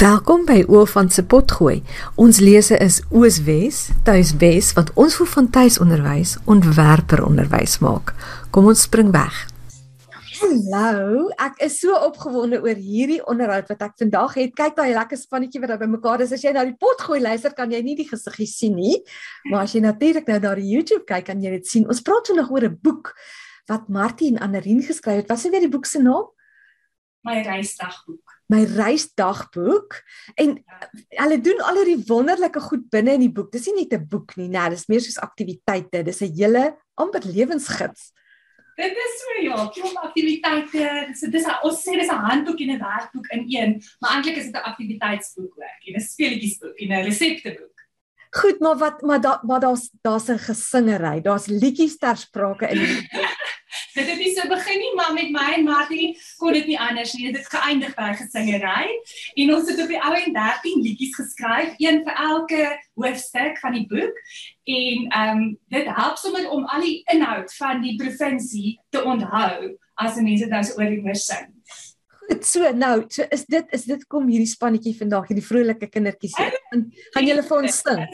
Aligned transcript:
Welkom 0.00 0.46
by 0.48 0.62
Oofan 0.72 1.10
se 1.12 1.20
potgooi. 1.28 1.82
Ons 2.16 2.38
lese 2.40 2.78
is 2.80 3.02
Ooswes, 3.12 3.90
Tuiswes 4.06 4.70
wat 4.78 4.88
ons 4.96 5.18
vir 5.18 5.28
van 5.28 5.50
tuisonderwys 5.52 6.38
ontwerper 6.48 7.20
onderwys 7.26 7.74
maak. 7.84 8.14
Kom 8.48 8.70
ons 8.72 8.86
spring 8.86 9.10
weg. 9.12 9.42
Hallo, 10.38 11.26
ek 11.36 11.60
is 11.66 11.76
so 11.82 11.98
opgewonde 12.06 12.62
oor 12.64 12.80
hierdie 12.80 13.20
onderhoud 13.28 13.68
wat 13.74 13.84
ek 13.90 14.00
vandag 14.00 14.38
het. 14.40 14.56
Kyk 14.62 14.80
daai 14.80 14.94
lekker 14.96 15.20
spannetjie 15.20 15.60
wat 15.66 15.74
daar 15.74 15.82
bymekaar 15.84 16.24
is. 16.24 16.32
As 16.32 16.48
jy 16.48 16.54
na 16.56 16.64
die 16.64 16.78
potgooi 16.80 17.20
luister, 17.20 17.52
kan 17.52 17.68
jy 17.68 17.82
nie 17.84 17.98
die 18.00 18.08
gesiggies 18.08 18.56
sien 18.56 18.80
nie. 18.80 18.96
Maar 19.52 19.68
as 19.68 19.76
jy 19.76 19.84
natuurlik 19.84 20.32
nou 20.32 20.40
daar 20.48 20.64
die 20.64 20.72
YouTube 20.78 21.04
kyk, 21.12 21.28
kan 21.28 21.44
jy 21.44 21.58
dit 21.58 21.68
sien. 21.68 21.84
Ons 21.84 22.00
praat 22.00 22.32
vandag 22.32 22.48
oor 22.48 22.70
'n 22.72 22.80
boek 22.80 23.12
wat 23.68 23.92
Martie 23.92 24.32
en 24.32 24.40
Annerin 24.48 24.80
geskryf 24.80 25.20
het. 25.20 25.28
Wat 25.28 25.36
is 25.36 25.50
weer 25.52 25.68
die 25.68 25.74
boek 25.76 25.84
se 25.84 26.00
naam? 26.00 26.32
My 27.20 27.42
reisdagboek 27.44 28.29
my 28.50 28.64
reisdagboek 28.66 30.00
en 30.42 30.56
hulle 31.22 31.38
doen 31.40 31.60
al 31.68 31.80
hierdie 31.80 32.00
wonderlike 32.08 32.62
goed 32.66 32.88
binne 32.92 33.14
in 33.18 33.24
die 33.26 33.34
boek. 33.34 33.52
Dis 33.54 33.68
nie 33.70 33.84
net 33.84 33.94
'n 33.94 34.08
boek 34.10 34.36
nie, 34.36 34.48
nee, 34.48 34.70
dis 34.70 34.88
meer 34.88 35.00
soos 35.00 35.22
aktiwiteite. 35.22 36.02
Dis 36.04 36.22
'n 36.22 36.34
hele 36.34 36.76
amper 36.94 37.22
lewensgids. 37.24 38.12
Dit 38.76 38.96
is 38.96 39.14
so 39.20 39.42
ja, 39.42 39.68
klop 39.74 39.96
aktiwiteite. 40.02 41.14
So 41.14 41.30
dis 41.30 41.46
a, 41.46 41.60
ons 41.62 41.82
sê 41.84 41.98
dis 41.98 42.10
'n 42.10 42.24
handboek 42.28 42.60
en 42.60 42.70
'n 42.74 42.78
werkboek 42.78 43.26
in 43.36 43.44
een, 43.48 43.82
maar 44.00 44.14
eintlik 44.14 44.36
is 44.36 44.46
dit 44.50 44.54
'n 44.54 44.68
aktiwiteitsboek 44.70 45.52
ook 45.56 45.86
en 45.86 45.94
'n 45.94 46.00
speletjiesboek 46.00 46.76
en 46.78 46.88
'n 46.88 47.04
resepteboek. 47.04 47.78
Goed, 48.30 48.60
maar 48.60 48.78
wat 48.78 49.02
maar 49.02 49.20
daar 49.20 49.40
maar 49.42 49.60
daar's 49.60 49.90
daar's 50.02 50.28
'n 50.28 50.38
gesingery. 50.38 51.20
Daar's 51.20 51.46
liedjies 51.46 51.98
ter 51.98 52.16
sprake 52.16 52.68
in 52.68 52.78
die 52.78 53.08
dit 53.94 54.06
het 54.06 54.18
nie 54.18 54.30
so 54.34 54.48
begin 54.48 54.78
nie, 54.78 54.92
maar 54.98 55.12
met 55.16 55.30
my 55.34 55.46
en 55.56 55.66
Martie 55.68 56.10
kon 56.38 56.52
dit 56.56 56.66
nie 56.70 56.78
anders 56.80 57.12
nie. 57.14 57.30
Dit 57.30 57.42
het 57.42 57.52
geëindig 57.54 57.94
by 57.98 58.10
gesingery 58.18 58.96
en 59.44 59.54
ons 59.54 59.70
het 59.70 59.82
op 59.82 59.92
die 59.92 60.00
ou 60.00 60.14
en 60.18 60.34
13 60.36 60.82
liedjies 60.86 61.14
geskryf, 61.18 61.76
een 61.82 62.02
vir 62.06 62.24
elke 62.26 62.64
hoofstuk 63.00 63.58
van 63.62 63.78
die 63.78 63.86
boek. 63.90 64.24
En 64.70 65.06
ehm 65.08 65.44
um, 65.44 65.46
dit 65.74 65.88
help 66.00 66.18
sommer 66.20 66.50
om 66.50 66.66
al 66.66 66.84
die 66.86 67.00
inhoud 67.12 67.54
van 67.58 67.82
die 67.82 67.96
provinsie 68.00 68.78
te 68.90 69.02
onthou 69.04 69.76
as 70.00 70.20
mense 70.20 70.48
dan 70.48 70.64
so 70.64 70.78
oor 70.80 70.90
die 70.90 71.02
mis 71.04 71.26
sing. 71.26 71.48
Goed, 72.30 72.46
so 72.46 72.70
nou, 72.72 72.94
so 73.10 73.26
is 73.34 73.44
dit 73.50 73.74
is 73.74 73.88
dit 73.90 74.06
kom 74.06 74.28
hierdie 74.30 74.48
spannetjie 74.48 74.94
vandag, 74.98 75.26
hierdie 75.32 75.46
vrolike 75.46 75.90
kindertjies. 75.90 76.36
Gaan 76.38 77.26
julle 77.26 77.42
vir 77.42 77.56
ons 77.58 77.82
sing? 77.82 78.04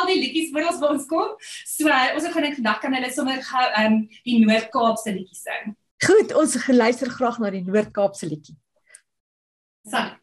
Al 0.00 0.10
die 0.10 0.18
liedjies 0.20 0.52
wat 0.54 0.68
ons 0.70 0.82
by 0.82 0.92
ons 0.92 1.08
kom. 1.10 1.32
So 1.64 1.88
uh, 1.88 2.12
ons 2.14 2.26
het 2.26 2.36
gedink 2.36 2.60
vandag 2.60 2.82
kan 2.84 2.96
hulle 2.98 3.10
sommer 3.14 3.42
gou 3.44 3.66
um 3.82 3.98
die 4.28 4.38
Noord-Kaapse 4.44 5.14
liedjies 5.16 5.42
sing. 5.48 5.74
Goed, 6.04 6.34
ons 6.36 6.56
geluister 6.66 7.10
graag 7.10 7.40
na 7.42 7.50
die 7.54 7.64
Noord-Kaapse 7.66 8.28
liedjie. 8.30 8.56
Sang. 9.90 10.14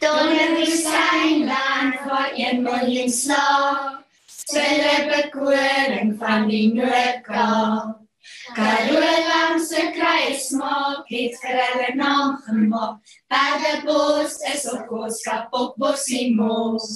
Donne 0.00 0.48
woestijn 0.58 1.46
land 1.48 2.02
waar 2.04 2.32
een 2.36 2.62
miljoen 2.62 3.10
slaap, 3.10 4.02
stille 4.26 4.96
bekoring 5.08 6.18
van 6.18 6.48
die 6.50 6.68
Noordkaap. 6.74 8.05
Karoo 8.54 9.12
langs 9.28 9.70
'n 9.72 9.92
kruis 9.96 10.50
maak 10.60 11.08
het 11.10 11.34
vir 11.42 11.56
hulle 11.62 11.90
naam 11.94 12.36
gemaak. 12.46 12.96
Perde 13.30 13.72
bos 13.86 14.34
is 14.52 14.66
op 14.72 14.86
kos 14.88 15.22
kapot 15.26 15.76
bosie 15.76 16.34
mos. 16.36 16.86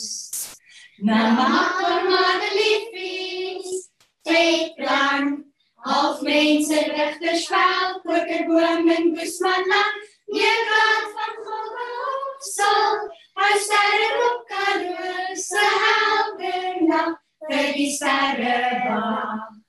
Na 1.02 1.30
maar 1.36 2.04
maar 2.10 2.42
liefies, 2.58 3.90
take 4.22 4.74
plan. 4.76 5.44
Half 5.82 6.20
mense 6.22 6.76
regter 6.76 7.36
spel, 7.36 8.00
koker 8.04 8.44
boom 8.46 8.90
in 8.90 9.14
Boesmanland. 9.14 9.96
Nie 10.26 10.58
kan 10.68 11.06
van 11.14 11.34
God 11.46 12.44
sal, 12.54 13.08
hy 13.40 13.52
sterre 13.64 14.10
op 14.26 14.44
Karoo 14.52 15.34
se 15.34 15.64
helder 15.86 16.84
na 16.88 17.02
vir 17.48 17.72
die 17.78 17.90
sterre 17.96 18.60
wag. 18.84 19.59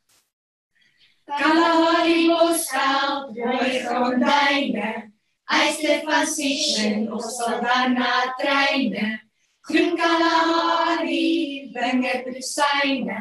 Mooi 4.02 4.18
grondyne. 4.18 5.12
Eiste 5.52 6.02
van 6.06 6.26
Sishen, 6.26 7.12
ons 7.12 7.36
sal 7.38 7.60
dan 7.62 7.94
na 7.94 8.34
treine. 8.40 9.20
Groen 9.68 9.98
Kalahari, 9.98 11.72
binge 11.74 12.14
prusyne. 12.26 13.20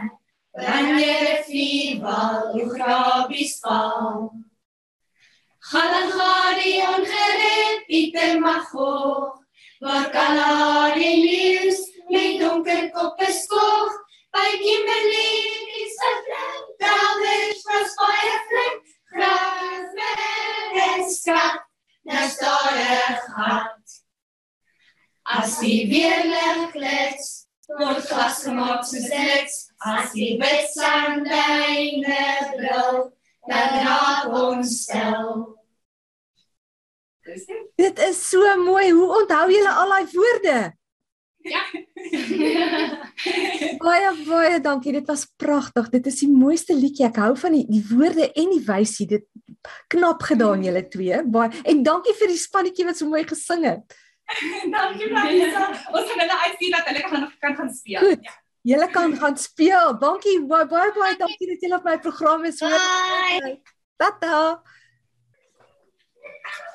Branje 0.54 1.16
rivierwal, 1.24 2.52
hoe 2.52 2.68
grabies 2.74 3.58
val. 3.60 4.30
Kalahari 5.70 6.80
ongered, 6.86 7.84
Pieter 7.86 8.40
Magog. 8.40 9.36
Waar 9.80 10.10
Kalahari 10.10 11.12
leus, 11.24 11.80
met 12.08 12.40
donker 12.40 12.90
koppe 12.94 13.32
skog. 13.32 13.92
By 14.32 14.50
Kimberley, 14.62 15.34
is 15.82 15.98
a 16.06 16.12
friend. 16.24 16.66
Dalwich 16.80 17.62
was 17.66 17.94
baie 17.98 18.36
flink, 18.46 18.82
gras 19.10 19.94
en 20.08 20.59
skat, 21.10 21.60
nas 22.04 22.38
daar 22.38 22.74
'n 22.74 23.16
gat. 23.34 23.84
As 25.22 25.58
die 25.58 25.86
weerlig 25.90 26.70
klets, 26.72 27.46
word 27.78 28.02
glas 28.08 28.42
gemaak 28.42 28.84
soos 28.84 29.08
dit, 29.10 29.50
as 29.86 30.12
die 30.12 30.38
wit 30.40 30.66
sandyne 30.74 32.24
brul, 32.56 33.12
dan 33.46 33.68
raak 33.86 34.26
ons 34.34 34.82
stil. 34.82 35.56
Dit 37.76 37.98
is 37.98 38.28
so 38.30 38.56
mooi. 38.64 38.90
Hoe 38.90 39.08
onthou 39.20 39.46
julle 39.52 39.72
al 39.82 39.94
daai 39.94 40.06
woorde? 40.12 40.58
Ja. 41.40 41.62
baie 43.84 44.10
baie 44.26 44.60
dankie. 44.60 44.92
Dit 44.92 45.06
was 45.08 45.26
pragtig. 45.40 45.88
Dit 45.94 46.06
is 46.10 46.20
die 46.24 46.30
mooiste 46.32 46.76
liedjie. 46.76 47.06
Ek 47.08 47.20
hou 47.22 47.32
van 47.38 47.56
die 47.56 47.64
die 47.70 47.84
woorde 47.92 48.28
en 48.32 48.52
die 48.54 48.64
wysie. 48.66 49.06
Dit 49.08 49.28
knap 49.92 50.22
gedaan 50.22 50.64
julle 50.64 50.84
twee. 50.88 51.22
Baie 51.24 51.62
en 51.64 51.82
dankie 51.86 52.14
vir 52.18 52.32
die 52.32 52.40
spannetjie 52.40 52.86
wat 52.88 53.00
so 53.00 53.08
mooi 53.10 53.24
gesing 53.28 53.66
het. 53.68 53.98
dankie 54.76 55.10
Marisa. 55.12 55.66
Ons 55.90 56.10
gaan 56.10 56.22
hulle 56.24 56.38
uitsien 56.46 56.76
dat 56.76 56.90
hulle 56.92 57.04
kan 57.08 57.26
kan 57.40 57.56
gaan 57.62 57.74
speel. 57.74 58.00
Goed. 58.04 58.24
Ja. 58.24 58.38
Julle 58.62 58.90
kan 58.92 59.16
gaan 59.16 59.38
speel. 59.40 59.94
Dankie 59.98 60.36
baie 60.46 60.66
baie 60.68 60.92
baie 60.96 61.16
dankie 61.16 61.48
dat 61.54 61.64
julle 61.64 61.80
op 61.80 61.88
my 61.88 61.96
program 61.98 62.44
is. 62.44 62.60
Bye. 62.60 63.56
Tata. 63.96 64.60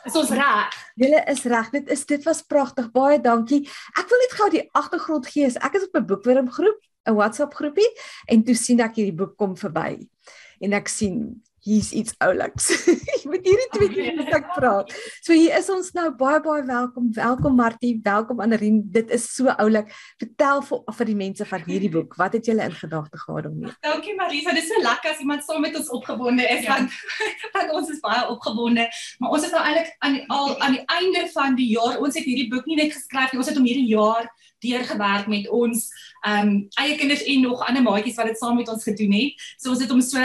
Is 0.05 0.15
ons 0.17 0.29
reg? 0.29 0.73
Julle 1.01 1.21
is 1.29 1.43
reg. 1.49 1.69
Dit 1.73 1.89
is 1.93 2.05
dit 2.05 2.23
was 2.25 2.41
pragtig. 2.41 2.89
Baie 2.93 3.19
dankie. 3.21 3.63
Ek 3.97 4.09
wil 4.09 4.21
net 4.23 4.35
gou 4.39 4.49
die 4.53 4.65
agtergrond 4.77 5.29
gee. 5.29 5.49
Ek 5.61 5.77
is 5.77 5.87
op 5.87 5.97
'n 5.97 6.05
boekwurm 6.05 6.49
groep, 6.49 6.79
'n 7.09 7.17
WhatsApp 7.17 7.53
groepie 7.53 7.89
en 8.25 8.43
toe 8.43 8.55
sien 8.55 8.79
ek 8.79 8.95
hierdie 8.95 9.17
boek 9.17 9.37
kom 9.37 9.55
verby. 9.57 10.07
En 10.61 10.73
ek 10.73 10.87
sien 10.87 11.41
hier's 11.65 11.91
iets 11.91 12.13
ouliks. 12.21 12.69
met 13.31 13.45
hierdie 13.45 13.69
twee 13.73 13.89
keer 13.89 14.17
moet 14.19 14.33
ek 14.37 14.51
praat. 14.53 14.91
So 15.25 15.33
hier 15.33 15.55
is 15.57 15.69
ons 15.73 15.89
nou 15.97 16.11
baie 16.17 16.37
baie 16.45 16.61
welkom. 16.67 17.07
Welkom 17.15 17.57
Martie, 17.57 17.95
welkom 18.05 18.43
Annerin. 18.45 18.83
Dit 18.93 19.09
is 19.15 19.25
so 19.33 19.49
oulik. 19.63 19.89
Vertel 20.21 20.61
vir 20.67 20.83
vir 20.99 21.09
die 21.09 21.17
mense 21.23 21.47
van 21.49 21.65
hierdie 21.65 21.91
boek. 21.95 22.13
Wat 22.21 22.37
het 22.37 22.49
julle 22.51 22.69
in 22.69 22.77
gedagte 22.77 23.21
gehad 23.23 23.49
om 23.49 23.57
mee? 23.63 23.73
Dankie 23.85 24.13
Marisa, 24.19 24.53
dit 24.53 24.61
is 24.61 24.69
so 24.69 24.85
lekker 24.85 25.15
as 25.15 25.25
iemand 25.25 25.45
saam 25.47 25.65
met 25.65 25.77
ons 25.79 25.89
opgewonde 25.97 26.45
is 26.45 26.67
ja. 26.67 26.77
want 26.77 27.01
want 27.57 27.75
ons 27.81 27.93
is 27.95 28.01
baie 28.05 28.23
opgewonde. 28.29 28.87
Maar 29.19 29.37
ons 29.39 29.49
is 29.49 29.53
nou 29.55 29.65
eintlik 29.65 29.93
aan 30.05 30.19
die, 30.19 30.25
al 30.37 30.53
aan 30.61 30.77
die 30.77 30.85
einde 30.99 31.25
van 31.33 31.57
die 31.57 31.71
jaar. 31.73 31.97
Ons 31.97 32.19
het 32.19 32.29
hierdie 32.29 32.49
boek 32.53 32.69
nie 32.69 32.77
net 32.83 32.93
geskryf 32.93 33.33
nie. 33.33 33.41
Ons 33.41 33.49
het 33.49 33.57
hom 33.57 33.65
hierdie 33.65 33.89
jaar 33.89 34.29
deurgewerk 34.65 35.29
met 35.31 35.49
ons 35.49 35.87
ehm 36.25 36.47
um, 36.47 36.53
eie 36.81 36.95
kinders 36.97 37.23
en 37.23 37.41
nog 37.45 37.61
ander 37.67 37.83
maatjies 37.85 38.15
wat 38.17 38.31
dit 38.31 38.39
saam 38.39 38.55
met 38.57 38.69
ons 38.73 38.83
gedoen 38.83 39.13
het. 39.13 39.43
So 39.61 39.69
ons 39.73 39.81
het 39.83 39.91
hom 39.93 40.01
so 40.01 40.21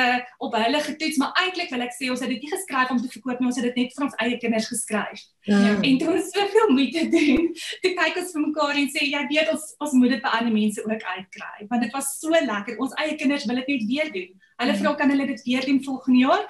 op 0.46 0.56
hulle 0.56 0.80
getoets, 0.80 1.18
maar 1.20 1.36
eintlik 1.42 1.70
wil 1.74 1.84
ek 1.84 1.96
sê 1.96 2.08
ons 2.12 2.22
het 2.24 2.32
dit 2.32 2.44
nie 2.44 2.52
geskryf 2.52 2.90
om 2.94 3.00
te 3.02 3.10
verkoop 3.12 3.40
nie, 3.40 3.50
ons 3.50 3.60
het 3.60 3.68
dit 3.68 3.82
net 3.82 3.96
vir 3.96 4.06
ons 4.08 4.18
eie 4.24 4.38
kinders 4.40 4.68
geskryf. 4.72 5.24
Ja. 5.48 5.60
En 5.76 5.98
toe 6.00 6.12
ons 6.14 6.30
soveel 6.32 6.72
moeite 6.76 7.06
doen, 7.12 7.50
toe 7.84 7.92
kyk 8.00 8.20
ons 8.22 8.32
vir 8.36 8.46
mekaar 8.46 8.80
en 8.80 8.92
sê 8.94 9.08
jy 9.10 9.24
weet 9.32 9.52
ons 9.52 9.66
ons 9.84 9.96
moet 10.00 10.16
dit 10.16 10.24
by 10.24 10.36
ander 10.40 10.54
mense 10.54 10.84
ook 10.86 11.08
uitkry, 11.16 11.66
want 11.72 11.84
dit 11.84 11.98
was 11.98 12.14
so 12.20 12.44
lekker. 12.52 12.80
Ons 12.80 12.96
eie 13.04 13.18
kinders 13.20 13.44
wil 13.50 13.60
dit 13.60 13.74
net 13.74 13.90
weer 13.92 14.14
doen. 14.16 14.32
Hulle 14.60 14.76
vra 14.76 14.94
kan 14.94 15.12
hulle 15.12 15.26
dit 15.26 15.42
weer 15.48 15.66
doen 15.66 15.82
volgende 15.84 16.18
jaar? 16.18 16.44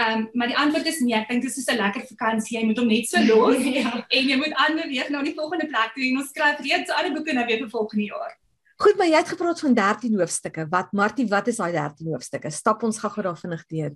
Ehm 0.00 0.18
um, 0.18 0.28
maar 0.32 0.52
die 0.52 0.56
antwoord 0.56 0.86
is 0.86 1.00
nee. 1.04 1.16
Ek 1.18 1.28
dink 1.28 1.42
dit 1.44 1.56
is 1.56 1.68
'n 1.68 1.76
lekker 1.76 2.06
vakansie. 2.12 2.58
Jy 2.58 2.66
moet 2.66 2.78
hom 2.78 2.88
net 2.88 3.08
so 3.08 3.22
los 3.30 3.64
ja. 3.64 4.04
en 4.08 4.28
jy 4.32 4.36
moet 4.36 4.54
ander 4.66 4.88
weer 4.88 5.10
na 5.10 5.22
die 5.22 5.36
volgende 5.36 5.66
plek 5.66 5.92
toe 5.94 6.04
en 6.08 6.22
ons 6.22 6.30
skryf 6.32 6.62
reeds 6.64 6.90
alle 6.90 7.12
boeke 7.12 7.32
nou 7.32 7.46
weer 7.46 7.60
vir 7.64 7.70
volgende 7.70 8.04
jaar. 8.04 8.38
Goed, 8.80 8.96
maar 8.96 9.10
jy 9.10 9.18
het 9.20 9.28
gepraat 9.28 9.60
van 9.60 9.74
13 9.76 10.14
hoofstukke. 10.16 10.66
Wat 10.70 10.92
Martie, 10.96 11.26
wat 11.28 11.48
is 11.52 11.58
daai 11.60 11.72
13 11.72 12.06
hoofstukke? 12.14 12.50
Stap 12.50 12.82
ons 12.82 12.98
gou-gou 12.98 13.22
daar 13.26 13.36
vinnig 13.36 13.66
deur. 13.68 13.92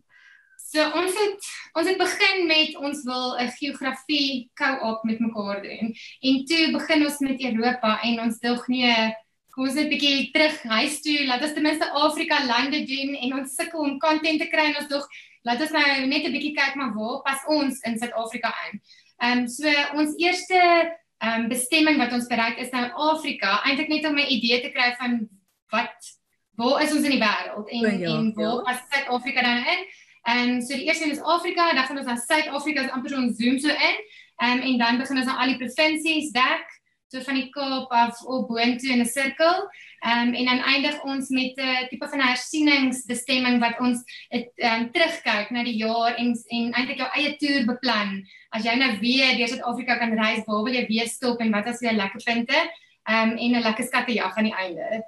So 0.60 0.84
ons 1.00 1.16
het 1.16 1.48
ons 1.78 1.88
het 1.88 1.98
begin 1.98 2.46
met 2.46 2.76
ons 2.76 3.02
wil 3.08 3.36
'n 3.40 3.50
geografie 3.58 4.50
co-op 4.54 5.04
met 5.04 5.18
mekaar 5.18 5.62
doen. 5.62 5.94
En 6.20 6.44
toe 6.44 6.72
begin 6.72 7.06
ons 7.06 7.18
met 7.18 7.40
Europa 7.40 8.00
en 8.02 8.20
ons 8.20 8.38
dink 8.38 8.66
nee, 8.68 9.14
kom 9.54 9.68
ons 9.68 9.76
net 9.78 9.86
'n 9.86 9.92
bietjie 9.94 10.32
terug 10.34 10.56
huis 10.62 10.98
toe, 11.00 11.26
laat 11.26 11.42
ons 11.46 11.54
ten 11.54 11.62
minste 11.62 11.86
Afrika 11.90 12.40
lande 12.46 12.80
doen 12.90 13.14
en 13.14 13.38
ons 13.38 13.54
sukkel 13.54 13.80
om 13.80 13.98
content 14.02 14.40
te 14.40 14.50
kry 14.50 14.66
en 14.70 14.80
ons 14.82 14.90
dog 14.90 15.06
laat 15.46 15.60
ons 15.60 15.70
nou 15.70 16.06
net 16.10 16.26
'n 16.26 16.34
bietjie 16.34 16.54
kyk 16.56 16.74
maar 16.74 16.92
waar 16.96 17.22
pas 17.22 17.40
ons 17.46 17.80
in 17.86 17.98
Suid-Afrika 17.98 18.52
in. 18.66 18.80
Ehm 19.22 19.38
um, 19.38 19.48
so 19.48 19.70
ons 19.94 20.16
eerste 20.18 20.58
ehm 21.22 21.44
um, 21.44 21.48
bestemming 21.48 21.98
wat 21.98 22.12
ons 22.12 22.26
bereik 22.26 22.58
is 22.58 22.72
nou 22.72 22.84
Afrika, 23.12 23.60
eintlik 23.64 23.88
net 23.88 24.06
om 24.06 24.18
'n 24.18 24.32
idee 24.36 24.60
te 24.60 24.70
kry 24.74 24.94
van 24.98 25.28
wat 25.70 25.96
waar 26.56 26.82
is 26.82 26.92
ons 26.92 27.04
in 27.04 27.14
die 27.16 27.22
wêreld 27.22 27.68
en 27.68 27.86
oh, 27.86 28.00
ja, 28.00 28.10
en 28.18 28.32
waar 28.34 28.58
ja. 28.62 28.72
as 28.72 28.82
Suid-Afrika 28.90 29.42
dan 29.42 29.64
in. 29.74 29.80
Ehm 30.24 30.48
um, 30.48 30.60
so 30.60 30.74
die 30.74 30.86
eerste 30.86 31.04
een 31.04 31.10
is 31.10 31.22
Afrika, 31.22 31.72
dan 31.72 31.84
gaan 31.84 31.98
ons 31.98 32.06
na 32.06 32.16
Suid-Afrika, 32.16 32.82
is 32.82 32.90
amper 32.90 33.10
so 33.10 33.16
ons 33.16 33.36
zoom 33.36 33.58
so 33.58 33.68
in. 33.68 33.96
Ehm 34.42 34.58
um, 34.58 34.60
en 34.60 34.78
dan 34.78 34.98
begin 34.98 35.18
ons 35.18 35.26
aan 35.26 35.36
al 35.36 35.52
die 35.54 35.62
provinsies 35.62 36.32
dek 36.32 36.66
so 37.14 37.22
van 37.22 37.38
die 37.38 37.50
Kaap 37.54 37.92
af 37.94 38.20
op 38.26 38.48
boontoe 38.48 38.90
in 38.90 39.02
'n 39.02 39.06
sirkel. 39.06 39.68
Ehm 40.04 40.28
um, 40.28 40.34
en 40.34 40.44
dan 40.44 40.60
eindig 40.72 41.02
ons 41.02 41.28
met 41.28 41.56
'n 41.56 41.86
tipe 41.88 42.08
van 42.08 42.20
hersieningsbestemming 42.20 43.60
wat 43.60 43.80
ons 43.80 44.02
het 44.28 44.50
um, 44.56 44.90
terugkyk 44.90 45.50
na 45.50 45.62
die 45.62 45.76
jaar 45.76 46.14
en 46.14 46.34
en 46.48 46.72
eintlik 46.72 46.98
jou 46.98 47.10
eie 47.14 47.36
toer 47.36 47.64
beplan. 47.64 48.26
As 48.50 48.64
jy 48.64 48.74
nou 48.74 48.98
weer 48.98 49.36
deur 49.36 49.48
Suid-Afrika 49.48 49.96
kan 49.96 50.18
reis, 50.18 50.44
waar 50.46 50.64
wil 50.64 50.74
jy 50.74 50.86
weer 50.86 51.08
stop 51.08 51.40
en 51.40 51.50
wat 51.50 51.66
is 51.66 51.80
jou 51.80 51.94
lekker 51.94 52.22
punte? 52.24 52.58
Ehm 53.08 53.30
um, 53.30 53.36
en 53.36 53.50
'n 53.56 53.62
lekker 53.62 53.84
skattejag 53.84 54.36
aan 54.36 54.50
die 54.50 54.56
einde. 54.56 55.04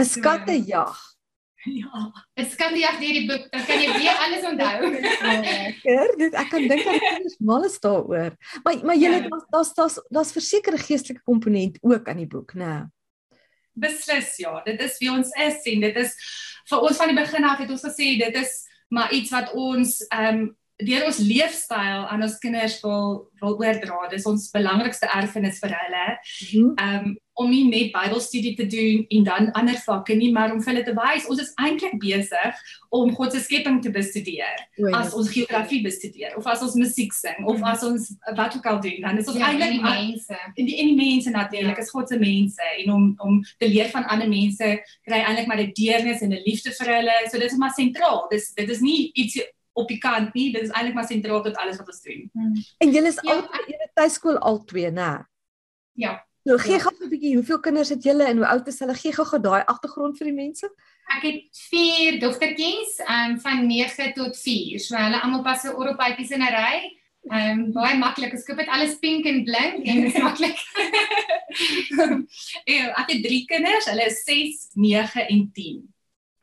'n 0.00 0.04
Skattejag. 0.04 1.17
Ja, 1.66 2.02
dit 2.38 2.54
kan 2.54 2.76
jy 2.78 2.90
deur 3.00 3.16
die 3.16 3.24
boek, 3.26 3.48
dan 3.50 3.64
kan 3.66 3.80
jy 3.82 3.94
weer 3.96 4.20
alles 4.22 4.44
onthou. 4.46 4.90
Lekker. 5.26 6.12
Dit 6.20 6.36
ek 6.38 6.52
kan 6.52 6.68
dink 6.70 6.84
dat 6.86 7.00
kinders 7.02 7.34
mal 7.42 7.66
is 7.66 7.80
daaroor. 7.82 8.36
Maar 8.62 8.84
maar 8.86 9.00
jy 9.00 9.10
het 9.16 9.26
ja. 9.26 9.40
daar's 9.50 9.72
daar's 9.74 9.98
daar's 10.14 10.30
versekerde 10.36 10.78
geestelike 10.78 11.24
komponent 11.26 11.80
ook 11.82 12.08
aan 12.08 12.22
die 12.22 12.30
boek, 12.30 12.54
né? 12.54 12.86
Beslis 13.74 14.36
ja, 14.38 14.54
dit 14.66 14.80
is 14.86 15.00
wie 15.02 15.10
ons 15.10 15.34
is 15.34 15.66
en 15.72 15.82
dit 15.88 15.98
is 16.04 16.14
vir 16.70 16.86
ons 16.86 17.02
van 17.02 17.10
die 17.10 17.18
begin 17.18 17.50
af 17.50 17.58
het 17.58 17.74
ons 17.74 17.86
gesê 17.90 18.14
dit 18.22 18.38
is 18.38 18.54
maar 18.94 19.12
iets 19.12 19.34
wat 19.34 19.52
ons 19.58 19.98
ehm 20.08 20.38
um, 20.38 20.48
deur 20.78 21.06
ons 21.08 21.18
leefstyl 21.18 22.04
aan 22.06 22.22
ons 22.22 22.38
kinders 22.38 22.78
wil 22.84 23.24
wil 23.38 23.54
oordra. 23.62 24.08
Dis 24.10 24.26
ons 24.26 24.48
belangrikste 24.50 25.06
erfenis 25.14 25.58
vir 25.62 25.74
hulle. 25.78 26.04
Mhm. 26.18 26.76
Ehm 26.76 27.08
um, 27.08 27.16
om 27.38 27.46
nie 27.46 27.68
net 27.68 27.92
Bybelstudie 27.94 28.56
te 28.58 28.64
doen 28.66 29.04
en 29.14 29.22
dan 29.22 29.44
ander 29.54 29.76
vakke 29.84 30.16
nie, 30.18 30.32
maar 30.34 30.50
om 30.50 30.58
vir 30.58 30.72
hulle 30.72 30.82
te 30.82 30.94
wys 30.96 31.28
ons 31.30 31.38
is 31.38 31.52
eintlik 31.62 31.94
besig 32.02 32.62
om 32.90 33.12
God 33.14 33.30
se 33.30 33.44
skepping 33.44 33.76
te 33.84 33.92
bestudeer. 33.94 34.64
Ja. 34.74 34.90
As 34.98 35.14
ons 35.14 35.30
geografie 35.30 35.78
bestudeer 35.84 36.34
of 36.34 36.48
as 36.50 36.64
ons 36.66 36.74
musiek 36.74 37.14
sing 37.14 37.44
of 37.44 37.60
mhm. 37.60 37.68
as 37.70 37.84
ons 37.86 38.08
wat 38.34 38.56
ook 38.58 38.66
al 38.66 38.80
doen, 38.82 38.98
dan 39.06 39.22
is 39.22 39.30
ons 39.30 39.38
ja, 39.38 39.52
eintlik 39.52 39.78
mense. 39.84 40.40
En 40.56 40.66
die 40.66 40.80
en 40.82 40.90
die 40.90 40.98
mense 40.98 41.30
natuurlik 41.30 41.78
ja. 41.78 41.84
is 41.86 41.94
God 41.94 42.10
se 42.10 42.18
mense 42.18 42.72
en 42.72 42.90
om 42.96 43.06
om 43.22 43.38
te 43.62 43.70
leer 43.70 43.92
van 43.94 44.08
ander 44.10 44.30
mense 44.30 44.72
kry 45.06 45.22
eintlik 45.22 45.46
maar 45.46 45.62
'n 45.62 45.70
deernis 45.78 46.26
en 46.26 46.34
'n 46.34 46.42
liefde 46.46 46.74
vir 46.80 46.94
hulle. 46.96 47.16
So 47.30 47.38
dit 47.38 47.52
is 47.52 47.58
maar 47.58 47.74
sentraal. 47.76 48.26
Dis 48.34 48.50
dit 48.58 48.68
is 48.68 48.82
nie 48.82 49.12
iets 49.14 49.38
op 49.78 49.88
die 49.88 49.98
kant 50.02 50.34
nie. 50.34 50.50
Dit 50.52 50.68
is 50.68 50.72
eintlik 50.74 50.96
maar 50.96 51.08
sentraal 51.08 51.42
tot 51.44 51.56
alles 51.62 51.78
wat 51.80 51.90
ons 51.92 52.02
doen. 52.02 52.24
Hmm. 52.32 52.54
En 52.84 52.94
julle 52.94 53.12
is 53.12 53.20
ja, 53.22 53.34
al 53.34 53.44
'n 53.44 53.90
tuiskool 53.94 54.38
al 54.38 54.64
twee, 54.64 54.90
né? 54.90 55.12
Ja. 55.92 56.26
Nou 56.42 56.58
gee 56.58 56.78
ja. 56.78 56.82
gou 56.84 56.94
'n 57.04 57.08
bietjie, 57.08 57.34
hoeveel 57.34 57.60
kinders 57.60 57.88
het 57.88 58.02
julle 58.02 58.24
en 58.24 58.36
hoe 58.36 58.46
oud 58.46 58.66
is 58.66 58.78
hulle? 58.78 58.94
Gee 58.94 59.12
gou 59.12 59.40
daai 59.40 59.62
agtergrond 59.64 60.16
vir 60.18 60.30
die 60.30 60.34
mense. 60.34 60.70
Ek 61.16 61.22
het 61.22 61.42
4 61.70 62.20
dogtertjies, 62.20 62.98
ehm 62.98 63.30
um, 63.30 63.40
van 63.40 63.66
9 63.66 64.12
tot 64.14 64.36
4. 64.36 64.80
So 64.80 64.96
hulle 64.96 65.20
almal 65.20 65.42
pas 65.42 65.60
se 65.60 65.74
oropypies 65.74 66.30
in 66.30 66.42
'n 66.42 66.54
ry. 66.54 66.76
Ehm 67.30 67.60
um, 67.60 67.72
baie 67.72 67.98
maklik. 67.98 68.32
Ek 68.32 68.40
skep 68.40 68.56
dit 68.56 68.68
alles 68.68 68.98
pink 68.98 69.26
en 69.26 69.44
blink 69.44 69.86
en 69.86 70.00
dit 70.00 70.14
is 70.14 70.22
maklik. 70.28 70.58
ja, 72.64 72.84
ek 73.02 73.10
het 73.12 73.22
3 73.22 73.44
kinders. 73.44 73.86
Hulle 73.86 74.06
is 74.06 74.24
6, 74.24 74.68
9 74.74 75.28
en 75.28 75.50
10 75.52 75.86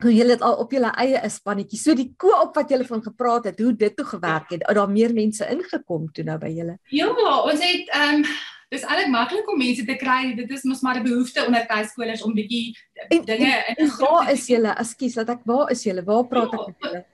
hoe 0.02 0.12
julle 0.12 0.34
dit 0.36 0.42
al 0.44 0.58
op 0.60 0.72
julle 0.72 0.90
eie 1.00 1.20
is 1.24 1.38
spannetjie. 1.40 1.78
So 1.80 1.94
die 1.96 2.10
koop 2.20 2.56
wat 2.58 2.72
julle 2.72 2.84
van 2.88 3.02
gepraat 3.04 3.48
het, 3.50 3.62
hoe 3.62 3.72
dit 3.76 3.96
toe 3.96 4.04
gewerk 4.04 4.50
het, 4.52 4.66
het 4.66 4.76
daar 4.76 4.90
meer 4.90 5.14
mense 5.16 5.46
ingekom 5.48 6.10
toe 6.12 6.26
nou 6.26 6.36
by 6.42 6.52
julle? 6.52 6.76
Ja, 6.92 7.08
ons 7.08 7.64
het 7.64 7.90
ehm 7.94 8.20
um, 8.20 8.28
dis 8.74 8.82
eintlik 8.82 9.12
maklik 9.12 9.48
om 9.48 9.58
mense 9.58 9.84
te 9.86 9.96
kry. 9.96 10.34
Dit 10.36 10.50
is 10.50 10.64
mos 10.66 10.82
maar 10.82 10.98
'n 11.00 11.06
behoefte 11.06 11.46
onder 11.46 11.66
tuiskolers 11.66 12.22
om 12.22 12.34
bietjie 12.34 12.76
dinge 13.24 13.52
in 13.68 13.76
en 13.76 13.92
waar 13.98 14.32
is 14.32 14.46
julle? 14.46 14.74
Ekskuus, 14.74 15.14
dat 15.14 15.28
ek 15.28 15.44
waar 15.44 15.70
is 15.70 15.82
julle? 15.82 16.04
Waar 16.04 16.26
praat 16.26 16.52
ek 16.52 16.66
met 16.66 16.76
julle? 16.78 17.04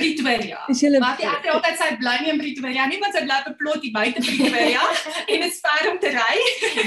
Pretoria. 0.00 0.58
Maar 0.98 1.16
die 1.16 1.28
ander 1.28 1.50
altyd 1.50 1.76
sê 1.76 1.88
bly 2.00 2.16
nie 2.22 2.30
in 2.32 2.38
Pretoria 2.38 2.86
nie, 2.86 3.00
want 3.00 3.16
sy 3.16 3.24
bly 3.24 3.40
op 3.40 3.48
'n 3.50 3.56
plot 3.56 3.82
hier 3.82 3.92
buite 3.92 4.20
Pretoria 4.20 4.84
en 5.32 5.40
dit 5.40 5.50
is 5.50 5.60
ver 5.64 5.90
om 5.92 5.98
te 5.98 6.10
ry. 6.14 6.34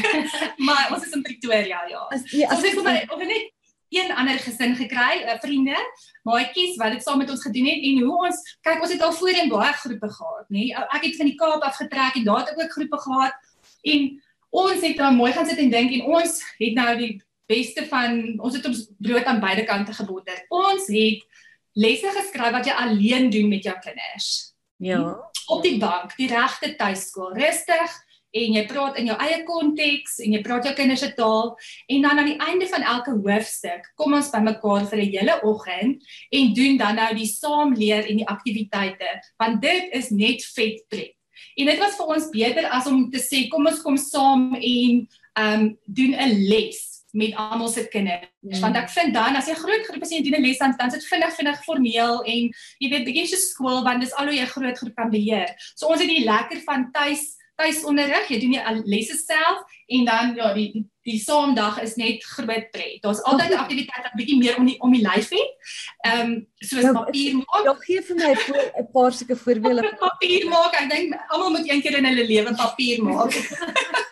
maar 0.68 0.94
ons 0.94 1.06
is 1.06 1.14
in 1.18 1.22
Pretoria, 1.22 1.84
ja. 1.90 2.06
As, 2.10 2.24
ja 2.32 2.48
as, 2.50 2.62
so, 2.62 2.68
as, 2.68 2.86
as, 2.86 3.10
of 3.10 3.20
net 3.20 3.52
een 3.94 4.12
ander 4.16 4.40
gesin 4.40 4.76
gekry, 4.76 5.24
uh, 5.24 5.38
vriende, 5.42 5.78
maatjies 6.28 6.78
wat 6.82 6.96
dit 6.96 7.04
saam 7.04 7.18
met 7.22 7.30
ons 7.30 7.42
gedoen 7.46 7.68
het 7.70 7.88
en 7.90 8.02
hoe 8.04 8.18
ons 8.28 8.42
kyk 8.66 8.82
ons 8.82 8.94
het 8.94 9.02
al 9.02 9.14
voorheen 9.14 9.52
baie 9.52 9.74
groepe 9.82 10.10
gehad, 10.10 10.46
nê. 10.50 10.68
Nee? 10.70 10.86
Ek 10.98 11.08
het 11.08 11.20
van 11.20 11.30
die 11.30 11.36
Kaap 11.40 11.66
af 11.68 11.78
getrek 11.82 12.20
en 12.20 12.28
daar 12.30 12.44
het 12.44 12.54
ek 12.54 12.64
ook 12.64 12.78
groepe 12.78 13.02
gehad 13.06 13.52
en 13.94 14.10
ons 14.64 14.82
het 14.86 14.98
dan 14.98 15.16
mooi 15.18 15.32
gaan 15.34 15.50
sit 15.50 15.62
en 15.62 15.70
dink 15.74 15.94
en 15.98 16.08
ons 16.18 16.40
het 16.60 16.76
nou 16.78 16.90
die 16.98 17.14
beste 17.50 17.86
van 17.90 18.20
ons 18.40 18.56
het 18.56 18.66
ons 18.70 18.86
brood 18.98 19.26
aan 19.30 19.42
beide 19.44 19.66
kante 19.68 19.94
geboter. 19.94 20.46
Ons 20.50 20.88
het 20.94 21.24
lesse 21.74 22.10
geskryf 22.14 22.54
wat 22.54 22.68
jy 22.70 22.76
alleen 22.78 23.30
doen 23.34 23.50
met 23.50 23.66
jou 23.66 23.76
kinders. 23.82 24.54
Ja. 24.78 25.00
Op 25.48 25.64
die 25.64 25.78
bank, 25.80 26.16
die 26.18 26.30
regte 26.32 26.76
tuiskool, 26.76 27.34
rustig 27.36 27.98
en 28.34 28.56
jy 28.58 28.64
praat 28.70 28.98
in 28.98 29.10
jou 29.12 29.18
eie 29.22 29.42
konteks 29.48 30.20
en 30.26 30.36
jy 30.36 30.42
praat 30.46 30.68
jou 30.68 30.74
kinders 30.78 31.04
se 31.06 31.12
taal 31.18 31.54
en 31.94 32.06
dan 32.08 32.22
aan 32.22 32.32
die 32.32 32.40
einde 32.42 32.68
van 32.72 32.86
elke 32.96 33.16
hoofstuk 33.16 33.90
kom 34.00 34.16
ons 34.18 34.32
bymekaar 34.34 34.88
vir 34.92 35.00
'n 35.00 35.12
hele 35.16 35.36
oggend 35.44 36.02
en 36.32 36.54
doen 36.54 36.78
dan 36.78 36.96
nou 36.96 37.12
die 37.14 37.30
saamleer 37.30 38.10
en 38.10 38.18
die 38.18 38.32
aktiwiteite 38.36 39.10
want 39.38 39.62
dit 39.62 39.94
is 39.94 40.10
net 40.10 40.42
vet 40.56 40.82
pret. 40.90 41.14
En 41.58 41.66
dit 41.66 41.80
was 41.80 41.96
vir 41.96 42.08
ons 42.16 42.30
beter 42.32 42.66
as 42.70 42.88
om 42.88 43.12
te 43.12 43.22
sê 43.22 43.48
kom 43.50 43.68
ons 43.68 43.82
kom 43.82 43.98
saam 43.98 44.56
en 44.56 45.08
ehm 45.34 45.62
um, 45.62 45.78
doen 45.86 46.14
'n 46.14 46.50
les 46.50 46.94
met 47.14 47.36
almal 47.36 47.68
se 47.68 47.88
kinders. 47.88 48.26
Mm. 48.42 48.60
Want 48.60 48.76
ek 48.76 48.90
vind 48.90 49.14
dan 49.14 49.36
as 49.36 49.48
jy 49.48 49.54
groot 49.54 49.86
groepe 49.86 50.06
sien 50.06 50.24
doen 50.24 50.40
'n 50.40 50.46
les 50.46 50.58
dan 50.58 50.74
dan 50.78 50.92
sit 50.92 51.06
vinnig 51.06 51.36
vinnig 51.36 51.64
formeel 51.64 52.24
en 52.24 52.42
jy 52.80 52.90
weet 52.90 53.06
bietjie 53.06 53.28
so 53.28 53.38
skool 53.38 53.84
want 53.84 54.02
dis 54.02 54.14
al 54.14 54.26
hoe 54.26 54.36
jy 54.36 54.46
groot 54.46 54.78
groep 54.78 54.96
kan 54.96 55.10
beheer. 55.10 55.50
So 55.76 55.88
ons 55.88 56.02
het 56.02 56.10
die 56.10 56.26
lekker 56.26 56.62
van 56.66 56.92
tuis 56.92 57.38
tuisonderrig, 57.56 58.30
jy 58.30 58.40
doen 58.42 58.56
jy 58.58 58.74
lesse 58.90 59.18
self 59.20 59.64
en 59.94 60.06
dan 60.06 60.34
ja, 60.38 60.54
die 60.56 60.70
die, 60.74 60.84
die 61.04 61.20
saamdag 61.20 61.82
is 61.84 61.96
net 62.00 62.24
groot 62.24 62.70
pret. 62.72 63.02
Daar's 63.04 63.22
altyd 63.28 63.52
'n 63.52 63.62
aktiwiteit 63.64 64.06
wat 64.08 64.18
bietjie 64.18 64.38
meer 64.40 64.58
om 64.58 64.66
die 64.66 64.80
om 64.82 64.92
die 64.92 65.04
lyf 65.04 65.30
het. 65.30 65.52
Ehm 66.08 66.20
um, 66.20 66.48
soos 66.60 66.84
nou, 66.88 66.94
papier 67.04 67.36
maak. 67.36 67.64
Ja, 67.66 67.74
gee 67.86 68.02
vir 68.02 68.16
my 68.16 68.32
'n 68.34 68.88
paar 68.94 69.12
sulke 69.12 69.36
voorbeelde 69.36 69.96
papier 70.08 70.48
maak. 70.50 70.74
Ek 70.82 70.90
dink 70.90 71.16
almal 71.30 71.50
moet 71.58 71.70
een 71.70 71.82
keer 71.82 71.98
in 71.98 72.06
hulle 72.06 72.26
lewe 72.26 72.56
papier 72.56 73.04
maak. 73.04 73.34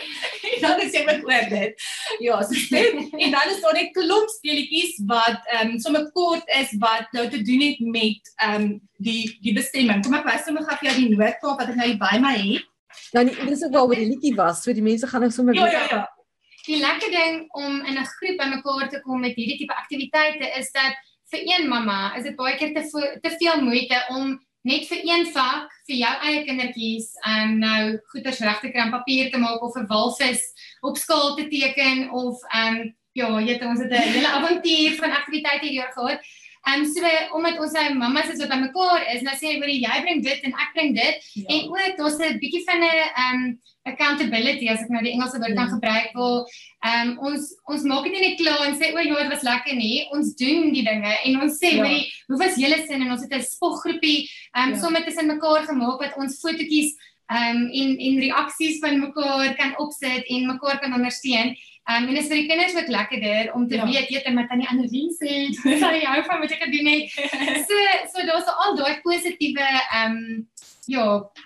dan 0.64 0.80
is 0.80 0.94
jy 0.94 1.02
met 1.04 1.24
oor 1.26 1.46
dit. 1.48 1.84
Ja, 2.18 2.40
so 2.42 2.54
dit 2.74 3.14
en 3.24 3.34
dan 3.34 3.52
is 3.52 3.60
daar 3.62 3.76
net 3.76 3.92
klomp 3.96 4.32
speletjies 4.36 5.00
wat 5.10 5.40
ehm 5.52 5.74
um, 5.74 5.78
sommer 5.78 6.10
kort 6.16 6.48
is 6.60 6.72
wat 6.82 7.12
nou 7.16 7.28
te 7.28 7.42
doen 7.42 7.60
het 7.66 7.80
met 7.80 8.32
ehm 8.36 8.62
um, 8.62 8.68
die 8.96 9.38
die 9.44 9.54
bestemming. 9.56 10.04
Kom 10.04 10.18
ek 10.18 10.28
wys 10.28 10.44
sommer 10.48 10.66
gou 10.66 10.76
vir 10.80 10.90
jou 10.90 10.96
die 11.00 11.14
noodkaart 11.14 11.62
wat 11.62 11.72
ek 11.72 11.80
nou 11.80 11.90
by 12.04 12.16
my 12.22 12.34
het. 12.36 12.69
Nou 13.12 13.24
nie 13.24 13.36
dis 13.48 13.64
ook 13.64 13.72
waaroor 13.72 14.00
die 14.00 14.10
liedjie 14.10 14.34
was, 14.34 14.62
so 14.62 14.72
die 14.72 14.84
mense 14.84 15.06
gaan 15.06 15.26
nou 15.26 15.30
sommer 15.30 15.54
Ja 15.54 15.70
ja 15.70 15.86
ja. 15.90 16.02
Die 16.66 16.80
lekker 16.80 17.10
ding 17.10 17.46
om 17.56 17.80
in 17.80 17.98
'n 17.98 18.10
groep 18.16 18.36
bymekaar 18.36 18.88
te 18.88 19.00
kom 19.00 19.20
met 19.20 19.34
hierdie 19.34 19.58
tipe 19.58 19.74
aktiwiteite 19.74 20.52
is 20.58 20.70
dat 20.72 20.94
vir 21.30 21.40
een 21.46 21.68
mamma 21.68 22.14
is 22.16 22.22
dit 22.22 22.36
baie 22.36 22.56
keer 22.56 22.74
te 22.74 22.84
te 23.22 23.30
veel 23.38 23.60
moeite 23.62 24.04
om 24.08 24.38
net 24.62 24.86
vir 24.86 25.00
een 25.04 25.26
vak 25.32 25.70
vir 25.88 25.96
jou 25.96 26.14
eie 26.28 26.44
kindertjies 26.44 27.12
um 27.26 27.58
nou 27.58 27.98
goeders 28.12 28.40
reg 28.40 28.60
te 28.60 28.70
kry 28.70 28.90
papier 28.90 29.30
te 29.30 29.38
maak 29.38 29.62
of 29.62 29.76
'n 29.76 29.86
walvis 29.86 30.42
op 30.82 30.96
skaal 30.96 31.36
te 31.36 31.48
teken 31.48 32.10
of 32.10 32.36
um 32.54 32.94
ja, 33.12 33.26
jy 33.40 33.54
het 33.54 33.64
ons 33.66 33.80
het 33.80 33.90
'n 33.90 34.12
hele 34.14 34.28
avontuur 34.28 34.96
van 34.96 35.10
aktiwiteite 35.10 35.66
hierdie 35.66 35.92
gehad. 35.92 36.20
Ehm 36.68 36.82
um, 36.82 36.86
so 36.92 37.08
omdat 37.36 37.58
ons 37.58 37.72
nou 37.72 37.94
mammas 37.94 38.28
is 38.28 38.40
wat 38.42 38.50
bymekaar 38.52 39.06
is, 39.14 39.22
nou 39.24 39.32
sê 39.36 39.54
jy 39.54 39.76
jy 39.80 40.00
bring 40.04 40.20
dit 40.22 40.42
en 40.44 40.52
ek 40.52 40.74
bring 40.74 40.90
dit 40.92 41.28
ja. 41.34 41.44
en 41.54 41.70
ook 41.72 41.96
daar's 41.96 42.18
'n 42.20 42.38
bietjie 42.42 42.64
van 42.68 42.84
'n 42.84 42.84
ehm 42.84 43.34
um, 43.34 43.60
accountability 43.88 44.68
as 44.68 44.82
ek 44.84 44.90
nou 44.92 45.02
die 45.02 45.12
Engelse 45.12 45.38
woord 45.40 45.54
ja. 45.54 45.56
kan 45.56 45.70
gebruik 45.72 46.12
wil. 46.12 46.44
Ehm 46.84 47.08
um, 47.08 47.18
ons 47.18 47.42
ons 47.64 47.82
maak 47.82 48.04
dit 48.04 48.12
nie 48.12 48.24
net 48.28 48.36
klaar 48.40 48.66
en 48.68 48.76
sê 48.76 48.92
o, 48.92 48.98
ja, 49.00 49.22
dit 49.22 49.32
was 49.32 49.42
lekker 49.42 49.74
nie. 49.74 50.06
Ons 50.12 50.34
doen 50.36 50.68
die 50.72 50.84
dinge 50.84 51.12
en 51.24 51.40
ons 51.40 51.56
sê, 51.56 51.70
ja. 51.80 51.88
hoe 52.28 52.38
was 52.44 52.60
julle 52.60 52.80
sin 52.86 53.02
en 53.02 53.12
ons 53.16 53.24
het 53.24 53.32
'n 53.32 53.42
spoggroepie 53.42 54.28
ehm 54.28 54.68
um, 54.68 54.74
ja. 54.74 54.80
sommer 54.80 55.04
tussen 55.04 55.32
mekaar 55.32 55.64
gemaak 55.64 55.98
wat 56.04 56.16
ons 56.16 56.40
fotootjies 56.44 56.92
ehm 57.30 57.56
um, 57.56 57.70
en 57.72 57.90
en 58.06 58.20
reaksies 58.26 58.78
van 58.84 59.00
mekaar 59.00 59.56
kan 59.56 59.72
opsit 59.78 60.28
en 60.28 60.46
mekaar 60.46 60.78
kan 60.78 60.92
ondersteun. 60.92 61.56
Um, 62.00 62.06
en 62.06 62.14
dit 62.14 62.22
is 62.22 62.28
vir 62.30 62.42
die 62.42 62.48
kinders 62.48 62.74
ook 62.78 62.90
lekkerder 62.92 63.52
om 63.54 63.66
te 63.68 63.78
ja. 63.78 63.86
weet 63.88 64.10
jy 64.12 64.20
het 64.20 64.34
met 64.34 64.50
aan 64.52 64.62
die 64.62 64.68
ander 64.70 64.90
mense 64.92 65.26
het. 65.26 65.56
Sorry, 65.80 66.02
hou 66.06 66.20
van 66.26 66.42
wat 66.42 66.52
ek 66.54 66.62
gedoen 66.68 66.90
het. 66.92 67.16
So 67.66 67.78
so 68.12 68.26
daar's 68.28 68.50
al 68.64 68.76
daai 68.78 69.00
positiewe 69.06 69.66
ehm 69.66 70.18
um, 70.18 70.46
ja, 70.90 71.04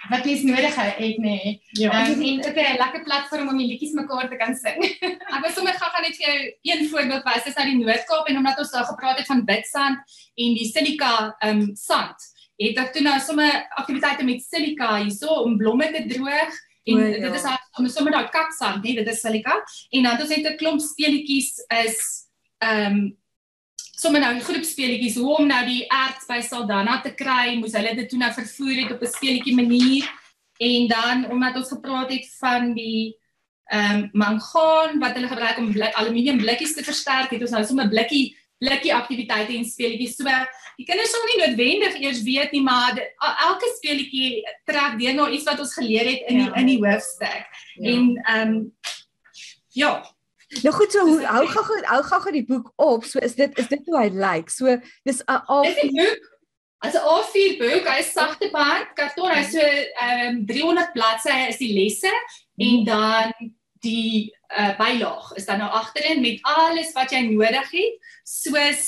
wat 0.08 0.24
mens 0.24 0.42
nodig 0.42 0.76
het, 0.76 0.98
nê. 1.00 1.16
Nee. 1.20 1.54
Ja. 1.80 1.92
Um, 2.08 2.20
en 2.20 2.44
ook 2.44 2.60
'n 2.60 2.76
lekker 2.82 3.02
platform 3.04 3.48
om 3.48 3.58
die 3.58 3.66
liedjies 3.66 3.92
mekaar 3.92 4.28
te 4.28 4.36
kan 4.36 4.54
sing. 4.56 4.84
ek 5.34 5.40
wil 5.40 5.54
sommer 5.56 5.74
gaan 5.80 6.02
net 6.02 6.16
vir 6.16 6.28
jou 6.28 6.38
een 6.62 6.88
voorbeeld 6.88 7.24
wys. 7.24 7.44
Dis 7.44 7.56
uit 7.56 7.72
die 7.72 7.80
Noord-Kaap 7.80 8.28
en 8.28 8.36
omdat 8.36 8.58
ons 8.58 8.70
daar 8.70 8.88
gepraat 8.92 9.18
het 9.18 9.26
van 9.26 9.44
bitsand 9.44 9.98
en 10.34 10.54
die 10.60 10.68
silika 10.68 11.36
ehm 11.40 11.60
um, 11.60 11.74
sand 11.74 12.32
het 12.56 12.78
ek 12.78 12.92
toe 12.94 13.02
nou 13.02 13.18
sommer 13.20 13.50
aktiwiteite 13.80 14.24
met 14.24 14.42
silika 14.42 14.96
hierso 15.00 15.42
om 15.42 15.56
blomme 15.58 15.90
te 15.90 16.04
droog 16.06 16.52
en 16.84 16.96
O, 16.96 17.06
ja. 17.06 17.18
dit 17.18 17.34
is 17.34 17.44
om 17.78 17.88
sommer 17.88 18.12
daai 18.12 18.28
kaksand, 18.28 18.82
nee, 18.82 18.94
dit 18.94 19.08
is 19.08 19.20
silika 19.20 19.56
en 19.90 20.02
dan 20.02 20.12
het 20.12 20.24
ons 20.24 20.36
net 20.36 20.52
'n 20.52 20.56
klomp 20.56 20.80
speletjies 20.80 21.64
is 21.84 22.00
ehm 22.58 22.92
um, 22.92 23.16
sommer 23.94 24.20
nou 24.20 24.40
groep 24.40 24.64
speletjies 24.64 25.16
hoe 25.16 25.36
om 25.36 25.46
nou 25.46 25.64
die 25.66 25.86
erts 25.86 26.26
by 26.28 26.40
Saldanha 26.40 27.00
te 27.00 27.14
kry, 27.14 27.56
moes 27.56 27.76
hulle 27.78 27.94
dit 27.94 28.08
toe 28.08 28.18
nou 28.18 28.32
vervoer 28.32 28.76
het 28.82 28.92
op 28.92 29.02
'n 29.02 29.14
speletjie 29.16 29.54
manier 29.54 30.04
en 30.58 30.88
dan 30.88 31.30
omdat 31.30 31.56
ons 31.56 31.68
gepraat 31.68 32.10
het 32.12 32.26
van 32.38 32.74
die 32.74 33.16
ehm 33.72 33.96
um, 33.96 34.08
mangaan 34.12 34.98
wat 35.00 35.14
hulle 35.16 35.28
gebruik 35.28 35.58
om 35.58 35.72
blik, 35.72 35.94
aluminium 35.94 36.36
blikkies 36.38 36.74
te 36.74 36.84
versterk, 36.84 37.30
het 37.30 37.40
ons 37.40 37.50
nou 37.50 37.64
sommer 37.64 37.88
blikkie 37.88 38.36
blikkie 38.64 38.94
aktiwiteite 38.96 39.52
en 39.58 39.64
speletjies. 39.68 40.16
So 40.16 40.24
die 40.78 40.86
kinders 40.88 41.12
sal 41.14 41.26
nie 41.28 41.40
noodwendig 41.44 42.00
eers 42.00 42.22
weet 42.26 42.52
nie, 42.56 42.62
maar 42.64 42.96
elke 43.46 43.68
speletjie 43.76 44.42
trek 44.66 44.98
deur 45.00 45.14
na 45.20 45.28
iets 45.30 45.46
wat 45.48 45.60
ons 45.62 45.76
geleer 45.78 46.08
het 46.10 46.26
in 46.32 46.40
die 46.42 46.48
Ja. 46.48 46.54
in 46.62 46.66
die 46.72 46.80
hoofstuk. 46.82 47.46
Ja. 47.76 47.90
En 47.92 48.10
ehm 48.24 48.54
um, 48.56 48.72
ja, 49.74 49.94
Nou 50.62 50.74
goed, 50.74 50.92
so 50.92 51.00
hoe 51.06 51.24
hou 51.26 51.46
gou 51.50 51.80
hou 51.88 52.02
gou 52.04 52.32
die 52.32 52.44
boek 52.46 52.72
op. 52.76 53.04
So 53.04 53.18
is 53.18 53.34
dit 53.34 53.58
is 53.58 53.66
dit 53.68 53.80
hoe 53.86 53.96
hy 53.98 54.08
lyk. 54.12 54.50
So 54.50 54.76
dis 55.02 55.22
'n 55.26 55.40
al 55.46 55.62
Dis 55.64 55.82
'n 55.82 55.90
boek. 55.96 56.30
As 56.84 56.94
'n 56.94 57.02
A4 57.16 57.56
boek, 57.58 57.88
hy 57.88 57.98
is 57.98 58.12
sagte 58.12 58.50
pad, 58.52 58.92
karton, 58.94 59.30
hy 59.30 59.40
is 59.40 59.50
so 59.52 59.58
ehm 59.58 60.36
um, 60.36 60.46
300 60.46 60.92
bladsye 60.92 61.48
is 61.48 61.56
die 61.58 61.72
lesse 61.74 62.12
en 62.58 62.84
dan 62.84 63.32
die 63.84 64.32
uh, 64.50 64.72
bylaag 64.78 65.32
is 65.38 65.46
dan 65.48 65.60
nou 65.62 65.70
agterin 65.70 66.22
met 66.24 66.40
alles 66.42 66.92
wat 66.96 67.12
jy 67.14 67.20
nodig 67.28 67.70
het, 67.70 67.98
soos 68.26 68.86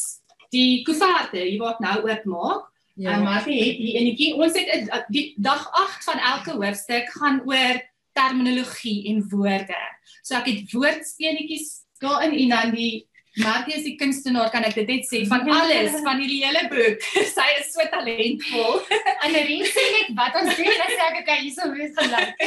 die 0.54 0.82
koeverte, 0.86 1.42
jy 1.42 1.58
wat 1.60 1.80
nou 1.84 2.00
oopmaak. 2.06 2.70
Ja. 2.96 3.18
Um, 3.18 3.26
maar 3.26 3.44
jy 3.44 3.58
het 3.60 3.80
hier 3.82 3.98
enetjie, 4.00 4.34
ons 4.40 4.56
het 4.56 4.88
'n- 4.88 5.04
die 5.12 5.34
dag 5.36 5.68
8 5.72 6.04
van 6.04 6.18
elke 6.18 6.52
hoofstuk 6.56 7.10
gaan 7.12 7.42
oor 7.44 7.82
terminologie 8.16 9.08
en 9.12 9.20
woorde. 9.28 9.82
So 10.22 10.34
ek 10.34 10.46
het 10.48 10.72
woordspeletjies 10.72 11.84
daarin 12.00 12.32
en 12.32 12.48
dan 12.48 12.74
die 12.74 13.06
Martie 13.36 13.74
is 13.76 13.84
die 13.84 13.96
kunstenaar 14.00 14.48
kan 14.48 14.64
ek 14.64 14.78
dit 14.78 14.88
net 14.88 15.04
sê 15.04 15.18
van 15.28 15.42
alles 15.52 15.96
van 16.06 16.20
hierdie 16.22 16.38
hele 16.40 16.62
boek. 16.72 17.02
Sy 17.36 17.46
is 17.58 17.72
so 17.74 17.84
talentvol. 17.92 18.78
Annerie 19.26 19.66
sê 19.68 19.84
net 19.92 20.14
wat 20.16 20.38
ons 20.40 20.52
doen 20.56 20.70
en 20.72 20.92
sê 20.92 21.02
ek 21.10 21.18
okay, 21.20 21.36
hierso 21.42 21.68
is 21.84 21.92
gelyk. 21.98 22.46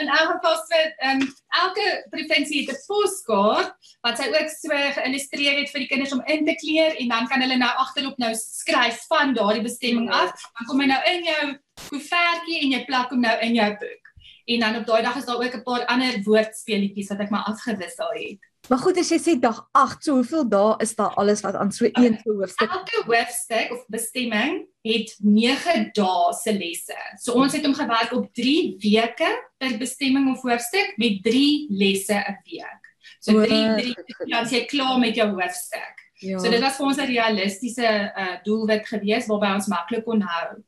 In 0.00 0.08
elk 0.08 0.30
geval 0.36 0.56
so 0.62 0.78
ehm 0.80 1.20
um, 1.20 1.26
elke 1.64 1.88
provinsie 2.14 2.62
het 2.62 2.72
'n 2.72 2.80
poskaart 2.88 3.90
wat 4.06 4.20
sy 4.20 4.30
ook 4.32 4.48
so 4.54 4.80
geïllustreer 4.96 5.60
het 5.60 5.74
vir 5.74 5.84
die 5.84 5.90
kinders 5.92 6.16
om 6.16 6.24
in 6.24 6.48
te 6.48 6.56
kleur 6.62 6.96
en 6.96 7.12
dan 7.12 7.28
kan 7.28 7.44
hulle 7.44 7.60
nou 7.60 7.72
agterop 7.84 8.16
nou 8.24 8.32
skryf 8.38 9.04
van 9.12 9.36
daardie 9.36 9.66
bestemming 9.68 10.08
af. 10.08 10.32
Dan 10.56 10.70
kom 10.70 10.80
hy 10.80 10.88
nou 10.88 11.02
in 11.12 11.28
jou 11.28 11.44
koevertjie 11.90 12.64
en 12.64 12.74
jy 12.78 12.82
plak 12.88 13.12
hom 13.12 13.20
nou 13.20 13.36
in 13.44 13.60
jou 13.60 13.70
boek. 13.84 14.02
En 14.44 14.60
dan 14.60 14.80
op 14.80 14.88
daai 14.88 15.02
dag 15.04 15.20
is 15.20 15.28
daar 15.28 15.44
ook 15.44 15.54
'n 15.60 15.62
paar 15.68 15.84
ander 15.86 16.16
woordspeletjies 16.24 17.12
wat 17.12 17.20
ek 17.20 17.30
maar 17.30 17.44
afgewissel 17.52 18.12
het. 18.16 18.53
Maar 18.68 18.78
goed, 18.80 18.96
as 18.96 19.10
jy 19.12 19.18
sê 19.20 19.32
dag 19.40 19.58
8, 19.76 20.06
so 20.06 20.14
hoeveel 20.16 20.46
dae 20.48 20.76
is 20.80 20.94
daar 20.96 21.12
alles 21.20 21.42
wat 21.44 21.56
aan 21.60 21.72
so 21.72 21.84
een 21.84 22.16
so 22.22 22.32
hoofstuk? 22.38 22.70
Elke 22.70 23.02
hoofstuk 23.06 23.72
of 23.76 23.82
bestemming 23.92 24.62
het 24.88 25.12
9 25.20 25.90
dae 25.92 26.32
se 26.38 26.54
lesse. 26.56 26.96
So 27.20 27.36
ons 27.36 27.52
het 27.52 27.66
hom 27.66 27.76
gewerk 27.76 28.14
op 28.16 28.30
3 28.32 28.76
weke 28.80 29.30
per 29.60 29.76
bestemming 29.80 30.30
of 30.32 30.42
hoofstuk 30.48 30.96
met 30.96 31.20
3 31.26 31.66
lesse 31.76 32.16
'n 32.16 32.38
week. 32.48 32.88
So 33.20 33.44
3 33.44 33.52
O, 33.52 33.76
3 33.76 33.94
goed, 33.94 34.14
goed. 34.16 34.30
dan 34.30 34.48
jy 34.48 34.64
klaar 34.64 34.98
met 34.98 35.14
jou 35.14 35.28
hoofstuk. 35.28 35.96
Ja. 36.24 36.38
So 36.38 36.50
dit 36.50 36.60
was 36.60 36.76
vir 36.76 36.86
ons 36.86 36.96
'n 36.96 37.06
realistiese 37.06 38.12
uh, 38.16 38.36
doelwit 38.44 38.88
geweest 38.88 39.28
waarby 39.28 39.54
ons 39.54 39.66
maklik 39.66 40.04
kon 40.04 40.20
hou. 40.20 40.64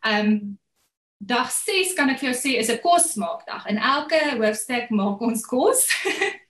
Ehm 0.00 0.28
um, 0.28 0.58
dag 1.18 1.50
6 1.50 1.92
kan 1.92 2.08
ek 2.08 2.18
vir 2.18 2.32
jou 2.32 2.36
sê 2.40 2.58
is 2.58 2.70
'n 2.70 2.80
kosmaakdag. 2.80 3.66
In 3.66 3.76
elke 3.76 4.36
hoofstuk 4.40 4.88
maak 4.90 5.20
ons 5.20 5.44
kos. 5.44 5.84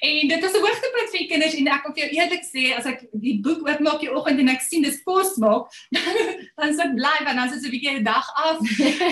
En 0.00 0.28
dit 0.28 0.40
was 0.40 0.52
'n 0.52 0.64
hoogtepunt 0.64 1.10
vir 1.10 1.18
die 1.18 1.28
kinders 1.28 1.54
en 1.54 1.66
ek 1.68 1.82
wil 1.84 1.94
vir 1.94 2.02
jou 2.04 2.10
eerlik 2.16 2.44
sê 2.44 2.62
as 2.76 2.86
ek 2.86 3.00
die 3.12 3.36
boek 3.44 3.68
oopmaak 3.68 4.00
die 4.00 4.12
oggend 4.12 4.38
en 4.40 4.48
ek 4.48 4.60
sien 4.60 4.82
dis 4.82 5.02
kos 5.02 5.36
maak, 5.36 5.68
dan 6.56 6.68
is 6.68 6.78
ek 6.78 6.94
bly 6.96 7.16
want 7.24 7.36
dan 7.36 7.48
is 7.48 7.60
dit 7.60 7.68
'n 7.68 7.74
bietjie 7.74 7.92
'n 7.98 8.04
dag 8.04 8.26
af 8.34 8.58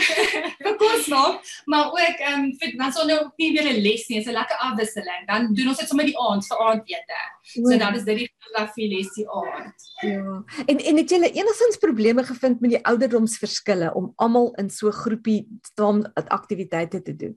vir 0.64 0.76
kos 0.80 1.08
maak, 1.12 1.44
maar 1.66 1.92
ook 1.92 2.18
ehm 2.24 2.40
um, 2.40 2.56
vir 2.58 2.76
dan 2.78 2.92
sal 2.92 3.06
nou 3.06 3.18
ook 3.24 3.34
nie 3.36 3.52
weer 3.52 3.68
'n 3.68 3.82
les 3.84 4.08
nie, 4.08 4.18
dis 4.18 4.28
'n 4.28 4.38
lekker 4.40 4.56
afwisseling. 4.56 5.26
Dan 5.26 5.54
doen 5.54 5.68
ons 5.68 5.78
dit 5.78 5.88
sommer 5.88 6.06
die 6.06 6.18
aand 6.18 6.46
vir 6.46 6.58
aandete. 6.58 7.20
So 7.42 7.76
dan 7.78 7.94
is 7.94 8.04
dit 8.04 8.18
die 8.18 8.30
geografie 8.38 8.88
les 8.88 9.12
die 9.14 9.28
aand. 9.28 9.76
Ja. 10.00 10.44
En 10.66 10.78
en 10.78 10.96
het 10.96 11.10
julle 11.10 11.30
enigstens 11.32 11.76
probleme 11.76 12.24
gevind 12.24 12.60
met 12.60 12.70
die 12.70 12.84
ouderdomsverskille 12.84 13.94
om 13.94 14.12
almal 14.16 14.54
in 14.56 14.70
so 14.70 14.88
'n 14.88 15.00
groepie 15.04 15.46
saam 15.76 16.04
aktiwiteite 16.14 17.02
te 17.02 17.16
doen? 17.16 17.36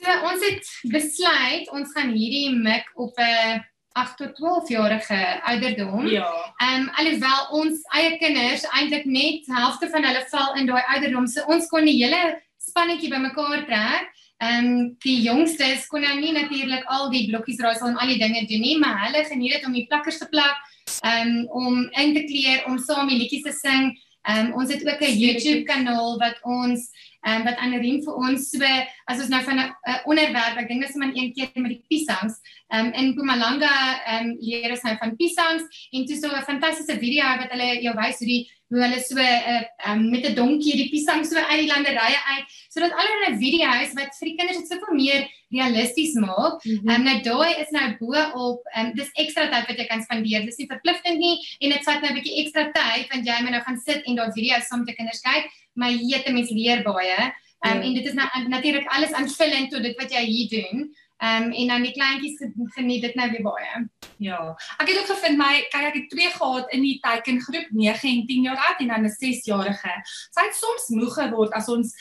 So 0.00 0.12
ons 0.30 0.44
het 0.46 0.70
besluit 0.92 1.68
ons 1.76 1.90
gaan 1.92 2.14
hierdie 2.16 2.54
mik 2.56 2.88
op 2.94 3.18
'n 3.20 3.60
8 3.92 4.16
tot 4.16 4.34
12 4.36 4.68
jarige 4.68 5.40
ouderdom. 5.44 6.06
Ja. 6.06 6.54
Ehm 6.56 6.80
um, 6.80 6.88
alhoewel 6.94 7.48
ons 7.50 7.82
eie 7.96 8.16
kinders 8.18 8.64
eintlik 8.70 9.04
net 9.04 9.46
helfte 9.46 9.88
van 9.90 10.04
hulle 10.04 10.24
val 10.30 10.54
in 10.54 10.66
daai 10.66 10.82
ouderdom, 10.94 11.26
so 11.26 11.44
ons 11.46 11.66
kon 11.68 11.84
die 11.84 11.98
hele 11.98 12.40
spannetjie 12.56 13.10
bymekaar 13.10 13.64
trek. 13.66 14.08
Ehm 14.40 14.66
um, 14.66 14.96
die 15.04 15.20
jongstes 15.20 15.86
kon 15.86 16.00
nou 16.06 16.16
nie 16.20 16.32
natuurlik 16.32 16.84
al 16.86 17.10
die 17.10 17.26
blokkies 17.28 17.60
raaisel 17.60 17.90
en 17.90 17.98
al 17.98 18.14
die 18.14 18.20
dinge 18.22 18.46
doen 18.46 18.60
nie, 18.60 18.78
maar 18.78 19.02
hulle 19.04 19.24
geniet 19.24 19.58
dit 19.58 19.66
om 19.66 19.72
die 19.76 19.86
plakkers 19.90 20.18
te 20.18 20.28
plak, 20.28 20.56
ehm 21.02 21.28
um, 21.28 21.48
om 21.64 21.82
in 21.90 22.14
te 22.14 22.24
kleur, 22.30 22.64
om 22.70 22.78
saam 22.78 23.08
die 23.08 23.18
liedjies 23.18 23.44
te 23.44 23.52
sing. 23.52 23.92
Ehm 24.22 24.46
um, 24.46 24.52
ons 24.62 24.72
het 24.72 24.86
ook 24.86 25.02
'n 25.02 25.18
YouTube 25.18 25.64
kanaal 25.64 26.18
wat 26.18 26.38
ons 26.42 26.88
um, 27.26 27.44
wat 27.44 27.58
Annerie 27.58 28.02
vir 28.04 28.14
ons 28.14 28.48
so 28.50 28.70
as 29.10 29.20
ons 29.20 29.28
nou 29.32 29.42
van 29.42 29.58
'n 29.58 29.68
uh, 29.68 29.98
onderwerp, 30.04 30.58
ek 30.58 30.68
dink 30.68 30.86
dis 30.86 30.94
maar 30.94 31.12
een 31.14 31.32
keer 31.32 31.50
met 31.54 31.74
die 31.76 31.84
piesangs. 31.88 32.40
Ehm 32.68 32.86
um, 32.86 32.92
in 32.92 33.12
Mpumalanga 33.12 33.74
um, 34.18 34.36
leer 34.40 34.70
ons 34.70 34.82
nou 34.82 34.96
van 34.96 35.16
piesangs 35.16 35.62
en 35.92 36.06
toe 36.06 36.16
so 36.16 36.28
'n 36.28 36.48
fantastiese 36.48 36.98
video 36.98 37.24
wat 37.42 37.50
hulle 37.50 37.82
jou 37.82 37.94
wys 37.96 38.18
hoe 38.18 38.28
die 38.28 38.44
hoe 38.70 38.80
hulle 38.84 39.00
so 39.02 39.18
'n 39.18 39.26
uh, 39.52 39.62
um, 39.90 40.10
met 40.10 40.24
'n 40.26 40.34
donkie 40.34 40.76
die 40.78 40.90
piesang 40.92 41.24
so 41.26 41.36
uit 41.36 41.60
die 41.60 41.70
landerye 41.72 42.18
uit 42.34 42.46
sodat 42.74 42.92
allerlei 42.94 43.32
video's 43.44 43.94
wat 43.98 44.14
vir 44.18 44.28
die 44.28 44.36
kinders 44.38 44.58
dit 44.60 44.68
soveel 44.70 44.94
meer 44.94 45.22
realisties 45.50 46.14
maak. 46.14 46.62
Mhm. 46.64 46.88
Ehm 46.88 46.94
um, 46.94 47.02
nou 47.08 47.16
daai 47.30 47.52
is 47.62 47.70
nou 47.70 47.86
bo 47.98 48.14
op 48.46 48.60
ehm 48.74 48.86
um, 48.86 48.94
dis 48.94 49.10
ekstra 49.22 49.48
tyd 49.50 49.66
wat 49.68 49.78
jy 49.78 49.86
kan 49.90 50.02
spandeer. 50.02 50.46
Dis 50.46 50.58
nie 50.58 50.70
verpligtend 50.70 51.18
nie 51.18 51.36
en 51.60 51.70
dit 51.70 51.84
vat 51.88 52.00
nou 52.00 52.10
'n 52.10 52.18
bietjie 52.18 52.38
ekstra 52.44 52.64
tyd 52.78 53.06
want 53.12 53.26
jy 53.26 53.38
moet 53.42 53.54
nou 53.56 53.62
gaan 53.66 53.80
sit 53.88 54.02
en 54.06 54.16
daai 54.16 54.32
video's 54.38 54.66
saam 54.68 54.78
met 54.78 54.88
die 54.94 54.98
kinders 55.00 55.20
kyk, 55.20 55.50
maar 55.74 55.90
jete 55.90 56.32
mens 56.32 56.50
leer 56.50 56.82
baie. 56.82 57.20
Ehm 57.66 57.76
um, 57.76 57.82
Ja. 57.82 57.86
en 57.86 57.94
dit 57.94 58.06
is 58.06 58.14
nou 58.14 58.28
natuurlik 58.48 58.86
alles 58.88 59.12
aanvullend 59.12 59.70
tot 59.70 59.82
dit 59.82 59.96
wat 59.98 60.10
jy 60.12 60.24
hier 60.24 60.48
doen. 60.48 60.94
Ehm 61.20 61.42
um, 61.42 61.52
en 61.52 61.66
dan 61.68 61.82
die 61.82 61.92
kleintjies 61.92 62.38
ge- 62.38 62.52
geniet 62.74 63.02
dit 63.02 63.14
nou 63.14 63.30
weer 63.30 63.42
baie. 63.42 63.88
Ja. 64.16 64.56
Ek 64.78 64.88
het 64.88 64.98
ook 64.98 65.10
gevind 65.16 65.36
my 65.38 65.66
kyk 65.70 65.82
ek 65.90 65.94
het 65.94 66.08
twee 66.10 66.30
gehad 66.30 66.72
in 66.72 66.80
die 66.82 66.98
teikengroep 67.00 67.66
9 67.70 68.08
en 68.08 68.26
10 68.26 68.42
jaar 68.42 68.56
oud 68.68 68.80
en 68.80 68.88
dan 68.88 69.04
'n 69.04 69.16
6-jarige. 69.18 69.92
Sy 70.30 70.40
het 70.46 70.54
soms 70.56 70.88
moeg 70.88 71.14
geword 71.14 71.52
as 71.52 71.68
ons 71.68 71.92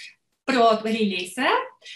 praat 0.45 0.81
oor 0.85 0.91
die 0.91 1.09
lesse. 1.17 1.47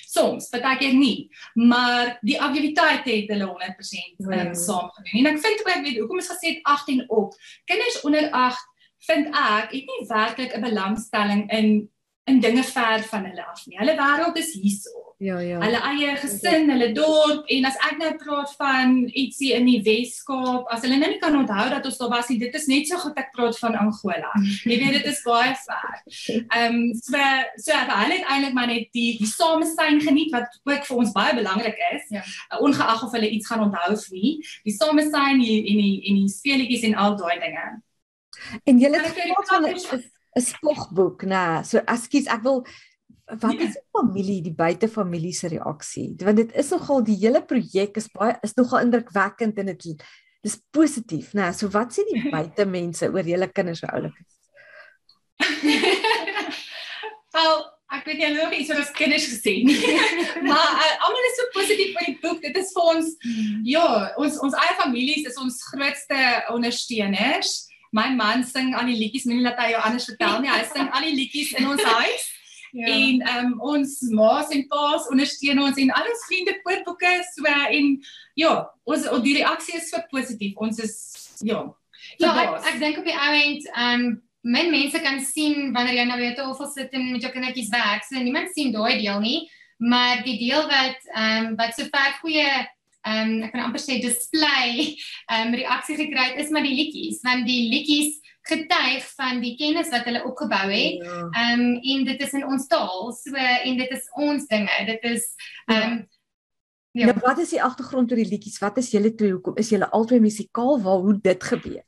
Soms, 0.07 0.49
baie 0.49 0.77
keer 0.77 0.93
nie. 0.93 1.29
Maar 1.55 2.17
die 2.21 2.41
aktiwiteite 2.41 3.09
het 3.11 3.29
hulle 3.29 3.45
100% 3.45 4.15
Ja. 4.17 4.45
um, 4.45 4.53
saam 4.55 4.89
gedoen. 4.91 5.25
En 5.25 5.33
ek 5.33 5.39
vind 5.41 5.59
ook 5.59 5.83
weet 5.83 5.97
hoekom 5.97 6.17
is 6.19 6.27
gesê 6.31 6.47
het 6.53 6.59
8 6.63 6.87
en 6.89 7.09
op. 7.09 7.33
Kinders 7.65 8.01
onder 8.01 8.29
8 8.31 8.67
vind 8.99 9.27
ek 9.27 9.71
het 9.71 9.85
nie 9.85 10.07
werklik 10.07 10.55
'n 10.57 10.61
belangstelling 10.61 11.51
in 11.51 11.89
in 12.25 12.39
dinge 12.39 12.63
ver 12.63 13.03
van 13.03 13.25
hulle 13.25 13.45
af 13.45 13.65
nie. 13.65 13.77
Hulle 13.77 13.95
wêreld 13.95 14.37
is 14.37 14.53
hierso 14.53 15.02
Ja, 15.23 15.37
ja. 15.39 15.59
hulle 15.63 15.79
eie 15.87 16.15
gesin, 16.19 16.67
hulle 16.73 16.89
dorp 16.95 17.47
en 17.55 17.67
as 17.69 17.77
ek 17.87 17.99
nou 18.01 18.09
praat 18.19 18.51
van 18.59 18.95
ietsie 19.07 19.53
in 19.55 19.67
die 19.69 19.77
Wes-Kaap, 19.85 20.67
as 20.73 20.83
hulle 20.83 20.97
nou 20.99 21.09
nie 21.13 21.19
kan 21.21 21.37
onthou 21.39 21.67
dat 21.71 21.85
ons 21.87 21.99
daar 22.01 22.11
was 22.11 22.31
nie, 22.31 22.39
dit 22.41 22.57
is 22.59 22.67
net 22.67 22.89
so 22.89 22.99
goed 22.99 23.19
ek 23.21 23.31
praat 23.35 23.55
van 23.61 23.77
Angola. 23.79 24.33
Jy 24.69 24.79
weet 24.81 24.97
dit 24.99 25.07
is 25.13 25.21
baie 25.23 25.53
ver. 25.61 26.01
Ehm 26.41 26.65
um, 26.67 26.81
so 26.99 27.23
so 27.63 27.79
hulle 27.79 28.17
het 28.17 28.27
eintlik 28.27 28.57
maar 28.57 28.71
net 28.71 28.89
die 28.97 29.13
die 29.21 29.29
samesyn 29.29 30.01
geniet 30.03 30.33
wat 30.35 30.59
ook 30.67 30.87
vir 30.89 31.03
ons 31.05 31.15
baie 31.15 31.37
belangrik 31.39 31.79
is. 31.93 32.09
Ja. 32.17 32.23
Uh, 32.51 32.59
ongeag 32.67 33.05
of 33.07 33.15
hulle 33.15 33.31
iets 33.31 33.47
gaan 33.47 33.63
onthou 33.69 33.93
of 33.95 34.07
nie. 34.11 34.35
Die 34.67 34.75
samesyn 34.75 35.37
en 35.37 35.43
die 35.45 35.59
en 35.61 35.83
die 35.85 35.95
en 36.09 36.23
die 36.23 36.31
speletjies 36.35 36.87
en 36.89 36.99
al 36.99 37.15
daai 37.21 37.37
dinge. 37.39 37.69
En 38.67 38.81
Kan 38.81 38.99
het 38.99 39.13
gepraat 39.13 39.47
van 39.47 40.03
'n 40.35 40.41
spogboek, 40.41 41.23
nê. 41.29 41.61
So 41.63 41.77
ekskuus, 41.85 42.25
ek 42.25 42.41
wil 42.41 42.65
wat 43.25 43.59
is 43.63 43.77
die 43.77 43.85
familie, 43.95 44.41
die 44.43 44.55
buitefamilie 44.55 45.33
se 45.33 45.47
reaksie? 45.53 46.09
Want 46.23 46.41
dit 46.41 46.51
is 46.59 46.69
nogal 46.75 47.03
die 47.07 47.17
hele 47.21 47.41
projek 47.47 47.97
is 48.01 48.09
baie 48.11 48.35
is 48.43 48.55
nogal 48.59 48.83
indrukwekkend 48.83 49.59
en 49.63 49.71
dit 49.71 50.03
dis 50.43 50.57
positief, 50.75 51.31
nê. 51.37 51.51
So 51.55 51.71
wat 51.73 51.95
sê 51.95 52.03
die 52.09 52.25
buitemense 52.35 53.09
oor 53.11 53.27
julle 53.27 53.49
kinders 53.55 53.83
so 53.83 53.91
oulik 53.93 54.17
is? 54.19 54.31
Wel, 57.33 57.55
ek 57.95 58.03
weet 58.05 58.19
hulle 58.19 58.27
het 58.27 58.43
nog 58.43 58.53
iets 58.57 58.71
oor 58.73 58.81
ons 58.83 58.93
kinders 58.97 59.29
gesê 59.31 59.55
nie. 59.65 59.79
maar 60.49 60.69
uh, 60.75 60.91
almal 61.07 61.29
is 61.29 61.39
so 61.39 61.49
positief 61.55 61.95
oor 61.95 62.09
die 62.09 62.19
boek. 62.25 62.43
Dit 62.43 62.59
is 62.59 62.73
vir 62.75 62.91
ons 62.91 63.13
ja, 63.69 63.87
ons 64.19 64.39
ons 64.43 64.59
eie 64.65 64.75
families 64.81 65.29
is 65.31 65.39
ons 65.39 65.61
grootste 65.71 66.19
ondersteuners. 66.53 67.61
my 67.93 68.09
man 68.09 68.41
sing 68.43 68.73
al 68.73 68.87
die 68.89 68.97
liedjies, 68.97 69.27
moenie 69.29 69.43
laat 69.45 69.59
hy 69.61 69.67
jou 69.75 69.81
anders 69.85 70.07
vertel 70.09 70.39
nie. 70.41 70.49
Hy 70.49 70.63
sing 70.65 70.87
al 70.89 71.03
die 71.05 71.13
liedjies 71.13 71.51
in 71.59 71.67
ons 71.69 71.83
huis. 71.85 72.23
Ja. 72.73 72.87
En 72.89 73.21
ehm 73.21 73.45
um, 73.45 73.59
ons 73.61 73.99
ma's 74.17 74.49
en 74.49 74.63
pa's 74.67 75.05
ondersteun 75.13 75.61
ons 75.61 75.77
en 75.77 75.91
al 75.93 76.07
ons 76.09 76.25
vriende 76.25 76.55
koopboeke 76.65 77.11
so 77.27 77.45
en 77.45 77.89
ja, 78.33 78.53
ons 78.89 79.05
die 79.21 79.35
reaksie 79.37 79.77
is 79.77 79.91
so 79.93 80.01
positief. 80.09 80.57
Ons 80.57 80.81
is 80.81 80.95
ja. 81.45 81.61
Ja, 82.17 82.33
ek, 82.41 82.55
ek 82.73 82.79
dink 82.81 82.97
op 82.97 83.05
die 83.05 83.17
ou 83.17 83.33
end 83.37 83.67
ehm 83.75 84.07
um, 84.07 84.21
min 84.43 84.73
mense 84.73 84.99
kan 84.99 85.21
sien 85.23 85.69
wanneer 85.71 86.01
jy 86.01 86.07
nou 86.09 86.17
weer 86.19 86.33
te 86.35 86.41
tafel 86.41 86.67
sit 86.73 86.95
en 86.97 87.11
met 87.13 87.23
jou 87.23 87.31
kindertjies 87.31 87.69
werk. 87.71 88.03
So 88.09 88.17
niemand 88.19 88.51
sien 88.57 88.73
daai 88.73 88.97
deel 88.99 89.21
nie, 89.23 89.37
maar 89.77 90.25
die 90.25 90.39
deel 90.41 90.65
wat 90.71 91.13
ehm 91.13 91.53
um, 91.53 91.55
wat 91.61 91.77
so 91.77 91.85
ver 91.93 92.17
goeie 92.23 92.49
ehm 92.49 93.21
um, 93.21 93.37
ek 93.45 93.53
kan 93.53 93.67
amper 93.67 93.85
sê 93.85 94.01
display 94.01 94.89
ehm 95.31 95.53
um, 95.53 95.55
reaksie 95.61 96.01
gekry 96.01 96.31
het 96.31 96.41
is 96.41 96.49
maar 96.49 96.65
die 96.65 96.73
liedjies, 96.81 97.21
want 97.21 97.45
die 97.45 97.69
liedjies 97.69 98.17
getuig 98.43 99.05
van 99.15 99.39
die 99.43 99.53
kennis 99.59 99.91
wat 99.93 100.07
hulle 100.09 100.23
opgebou 100.27 100.65
het. 100.71 100.99
Ja. 101.03 101.21
Ehm 101.31 101.31
ja. 101.31 101.53
um, 101.53 101.77
en 101.93 102.03
dit 102.09 102.25
is 102.25 102.33
in 102.33 102.45
ons 102.47 102.67
taal. 102.67 103.13
So 103.15 103.35
en 103.37 103.77
dit 103.79 103.95
is 103.95 104.09
ons 104.13 104.45
dinge. 104.47 104.83
Dit 104.89 105.07
is 105.13 105.29
ehm 105.65 105.79
um, 105.91 105.95
ja. 106.91 107.05
ja. 107.05 107.05
Nou 107.11 107.17
wat 107.23 107.39
is 107.39 107.55
die 107.55 107.63
agtergrond 107.63 108.11
oor 108.11 108.21
die 108.21 108.29
liedjies? 108.29 108.59
Wat 108.59 108.77
is 108.77 108.91
julle 108.91 109.15
twee 109.15 109.31
hoekom 109.31 109.57
is 109.57 109.71
julle 109.73 109.89
albei 109.89 110.19
musikaal? 110.19 110.81
Waar 110.81 111.07
hoe 111.07 111.17
dit 111.21 111.49
gebeur? 111.53 111.81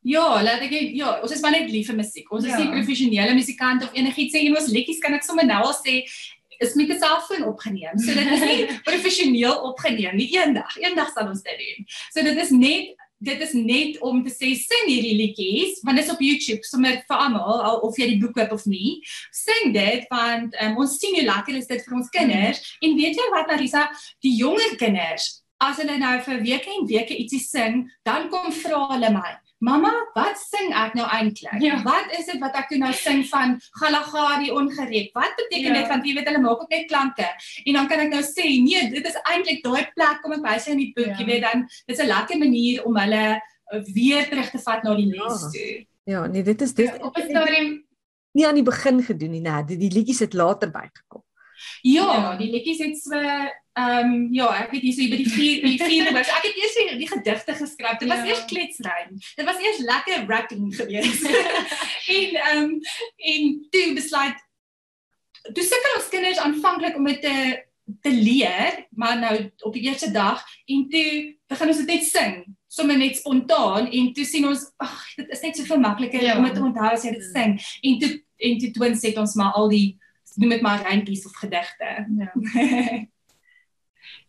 Ja, 0.00 0.42
laat 0.42 0.62
ek 0.64 0.72
ja, 0.96 1.18
ons 1.20 1.32
is 1.32 1.42
maar 1.44 1.52
net 1.52 1.68
lief 1.68 1.90
vir 1.90 1.98
musiek. 1.98 2.28
Ons 2.32 2.46
ja. 2.48 2.54
is 2.54 2.62
nie 2.62 2.72
professionele 2.72 3.34
musikante 3.36 3.84
of 3.84 3.96
enigiets 3.96 4.32
sê 4.34 4.46
en 4.48 4.56
ons 4.56 4.70
liedjies 4.72 5.00
kan 5.02 5.16
ek 5.16 5.26
sommer 5.26 5.44
nou 5.44 5.60
al 5.66 5.76
sê 5.76 6.00
is 6.60 6.74
met 6.76 6.90
'n 6.92 6.98
selfoon 7.00 7.44
opgeneem. 7.48 7.98
So 7.98 8.12
dit 8.16 8.32
is 8.36 8.40
nie 8.40 8.64
professioneel 8.90 9.60
opgeneem 9.70 10.16
nie. 10.16 10.28
Eendag, 10.36 10.76
eendag 10.80 11.12
sal 11.12 11.28
ons 11.28 11.42
dit 11.44 11.62
doen. 11.62 11.86
So 12.12 12.24
dit 12.24 12.36
is 12.36 12.50
net 12.50 12.96
dit 13.20 13.42
is 13.44 13.52
net 13.52 13.98
om 14.06 14.22
te 14.24 14.32
sê 14.32 14.54
sing 14.56 14.86
hierdie 14.88 15.16
liedjies 15.18 15.82
want 15.84 16.00
dit 16.00 16.06
is 16.06 16.12
op 16.12 16.22
YouTube 16.24 16.64
sommer 16.64 17.02
vir 17.08 17.24
almal 17.26 17.60
al 17.70 17.82
of 17.86 17.98
jy 18.00 18.14
die 18.14 18.20
boek 18.22 18.32
koop 18.38 18.54
of 18.56 18.64
nie. 18.70 18.98
Sing 19.34 19.74
dit 19.76 20.06
want 20.12 20.56
um, 20.64 20.78
ons 20.80 20.96
sien 21.00 21.18
hoe 21.18 21.26
lekker 21.28 21.60
is 21.60 21.68
dit 21.68 21.84
vir 21.84 21.98
ons 22.00 22.10
kinders. 22.14 22.60
Mm. 22.60 22.88
en 22.88 22.96
weet 22.96 23.20
jy 23.20 23.28
wat 23.34 23.50
Marisa 23.50 23.84
die 24.24 24.34
jonger 24.38 24.76
kinders 24.80 25.42
as 25.60 25.80
hulle 25.82 25.98
nou 26.00 26.16
vir 26.24 26.42
weke 26.44 26.72
en 26.72 26.88
weke 26.88 27.16
ietsie 27.16 27.42
sing 27.42 27.84
dan 28.08 28.28
kom 28.32 28.48
vra 28.62 28.86
hulle 28.94 29.12
my 29.14 29.32
Mamma, 29.60 29.90
wat 30.14 30.38
sing 30.40 30.70
ek 30.72 30.94
nou 30.96 31.04
eintlik? 31.04 31.58
Ja. 31.60 31.82
Wat 31.84 32.14
is 32.16 32.30
dit 32.30 32.38
wat 32.40 32.54
ek 32.56 32.70
nou 32.80 32.92
sing 32.96 33.26
van 33.28 33.58
Galagari 33.76 34.48
ongerep? 34.56 35.10
Wat 35.12 35.36
beteken 35.36 35.74
ja. 35.74 35.74
dit 35.82 35.90
want 35.92 36.08
jy 36.08 36.14
weet 36.16 36.30
hulle 36.30 36.40
maak 36.40 36.64
ook 36.64 36.72
net 36.72 36.88
klanke. 36.88 37.28
En 37.68 37.76
dan 37.76 37.90
kan 37.90 38.00
ek 38.06 38.14
nou 38.14 38.22
sê, 38.24 38.46
nee, 38.64 38.88
dit 38.94 39.04
is 39.04 39.20
eintlik 39.20 39.60
daai 39.66 39.84
plek 39.92 40.24
kom 40.24 40.32
ek 40.38 40.46
wys 40.48 40.70
in 40.72 40.80
die 40.80 40.88
boek, 40.96 41.12
ja. 41.12 41.18
jy 41.20 41.28
weet 41.28 41.44
dan 41.44 41.68
dis 41.68 42.00
'n 42.00 42.08
lekker 42.08 42.40
manier 42.40 42.80
om 42.88 42.96
hulle 42.96 43.24
uh, 43.36 43.82
weer 43.92 44.24
terug 44.32 44.48
te 44.50 44.62
vat 44.64 44.82
na 44.82 44.96
die 44.96 45.10
les 45.12 45.44
ja. 45.44 45.52
toe. 45.52 45.70
Ja, 46.08 46.26
nee, 46.26 46.42
dit 46.42 46.62
is 46.64 46.74
dit 46.74 46.88
ja, 46.88 46.96
op 47.04 47.16
'n 47.20 47.28
stadium 47.28 47.70
nie 48.32 48.46
aan 48.46 48.58
die 48.58 48.66
begin 48.66 49.02
gedoen 49.02 49.30
nie, 49.36 49.44
nee, 49.44 49.64
die, 49.64 49.76
die 49.76 49.92
liedjies 49.92 50.22
het 50.24 50.34
later 50.38 50.70
bygekom. 50.70 51.22
Ja, 51.82 52.06
ja, 52.14 52.36
die 52.36 52.50
liedjies 52.52 52.84
het 52.84 53.00
so 53.00 53.16
Ehm 53.80 54.12
um, 54.12 54.28
ja, 54.34 54.48
ek 54.64 54.72
het 54.74 54.82
hier 54.82 54.94
so 54.96 55.06
by 55.12 55.18
die 55.20 55.30
vier 55.30 55.62
die 55.62 55.78
vierde 55.78 56.10
boek. 56.16 56.26
Ek 56.26 56.46
het 56.48 56.56
eers 56.58 56.76
die, 56.76 56.86
die 57.04 57.08
gedigte 57.08 57.54
geskryf. 57.54 57.98
Dit 58.00 58.10
was 58.10 58.24
ja. 58.24 58.32
eers 58.32 58.44
kletsrym. 58.50 59.12
Dit 59.38 59.46
was 59.46 59.60
eers 59.62 59.78
lekker 59.86 60.24
rapping 60.26 60.68
geweest. 60.74 61.26
en 62.16 62.38
ehm 62.42 62.62
um, 62.64 62.72
en 63.32 63.52
toe 63.70 63.84
besluit 63.94 64.46
toe 65.54 65.64
sukkel 65.64 65.96
ons 65.96 66.10
kinders 66.12 66.42
aanvanklik 66.42 66.98
om 66.98 67.06
dit 67.08 67.22
te 67.24 67.36
te 68.00 68.12
leer, 68.14 68.84
maar 68.90 69.16
nou 69.18 69.36
op 69.66 69.72
die 69.74 69.82
eerste 69.82 70.10
dag 70.14 70.42
en 70.70 70.84
toe 70.90 71.06
begin 71.50 71.72
ons 71.72 71.80
dit 71.80 71.88
net 71.90 72.04
sing, 72.06 72.36
sommer 72.70 72.98
net 72.98 73.16
spontaan 73.18 73.88
en 73.90 74.12
toe 74.14 74.26
sien 74.28 74.46
ons 74.46 74.62
ag, 74.78 75.00
dit 75.18 75.32
is 75.34 75.42
net 75.42 75.58
soveel 75.58 75.80
makliker 75.82 76.22
ja. 76.22 76.36
om 76.38 76.46
dit 76.46 76.54
te 76.54 76.62
onthou 76.62 76.92
as 76.92 77.06
jy 77.06 77.16
dit 77.16 77.26
sing. 77.32 77.56
En 77.82 77.98
toe 78.02 78.12
en 78.50 78.60
toe 78.60 78.70
twins 78.76 79.02
het 79.04 79.18
ons 79.20 79.34
maar 79.36 79.56
al 79.58 79.72
die 79.72 79.88
noem 80.36 80.56
dit 80.56 80.60
maar 80.60 80.82
reintjies 80.82 81.26
of 81.26 81.36
gedigte. 81.36 82.06
Ja. 82.18 82.32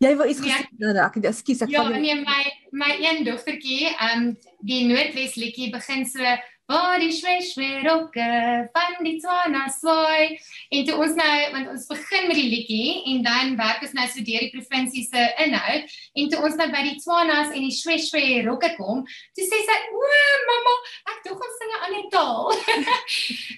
Jy 0.02 0.16
wou 0.18 0.26
iets 0.28 0.40
gesê, 0.42 0.64
nee, 0.78 0.94
ek 0.98 1.18
ekskuus, 1.30 1.62
ek 1.64 1.70
Ja, 1.72 1.84
nee, 1.88 2.14
my 2.18 2.42
my 2.74 2.90
een 3.00 3.22
dogtertjie, 3.26 3.92
ehm 3.92 4.26
um, 4.28 4.32
die 4.66 4.82
Noordwes 4.88 5.36
liedjie 5.38 5.70
begin 5.72 6.04
so 6.06 6.34
waar 6.70 6.98
die 7.02 7.12
schweswerokke 7.12 8.28
van 8.72 9.04
die 9.04 9.16
Tswana 9.18 9.66
swai 9.74 10.38
en 10.70 10.84
toe 10.86 10.96
ons 11.02 11.16
nou 11.18 11.38
want 11.54 11.70
ons 11.74 11.86
begin 11.90 12.28
met 12.30 12.38
die 12.38 12.48
liedjie 12.52 12.92
en 13.12 13.22
dan 13.26 13.56
werk 13.58 13.82
ons 13.86 13.94
nou 13.98 14.06
so 14.08 14.24
deur 14.24 14.46
die 14.46 14.52
provinsie 14.54 15.04
se 15.08 15.24
inhoud. 15.44 15.96
En 16.18 16.30
toe 16.32 16.42
ons 16.46 16.56
nou 16.60 16.68
by 16.72 16.82
die 16.86 16.96
Tswanas 17.00 17.52
en 17.52 17.66
die 17.66 17.74
schweswerokke 17.74 18.72
kom 18.78 19.02
toe 19.36 19.46
sê 19.48 19.60
sy 19.66 19.78
o 19.90 20.12
mamma 20.48 20.76
ek 21.14 21.20
dog 21.28 21.44
ons 21.48 21.58
sing 21.60 21.72
'n 21.72 21.84
ander 21.88 22.06
taal. 22.14 22.52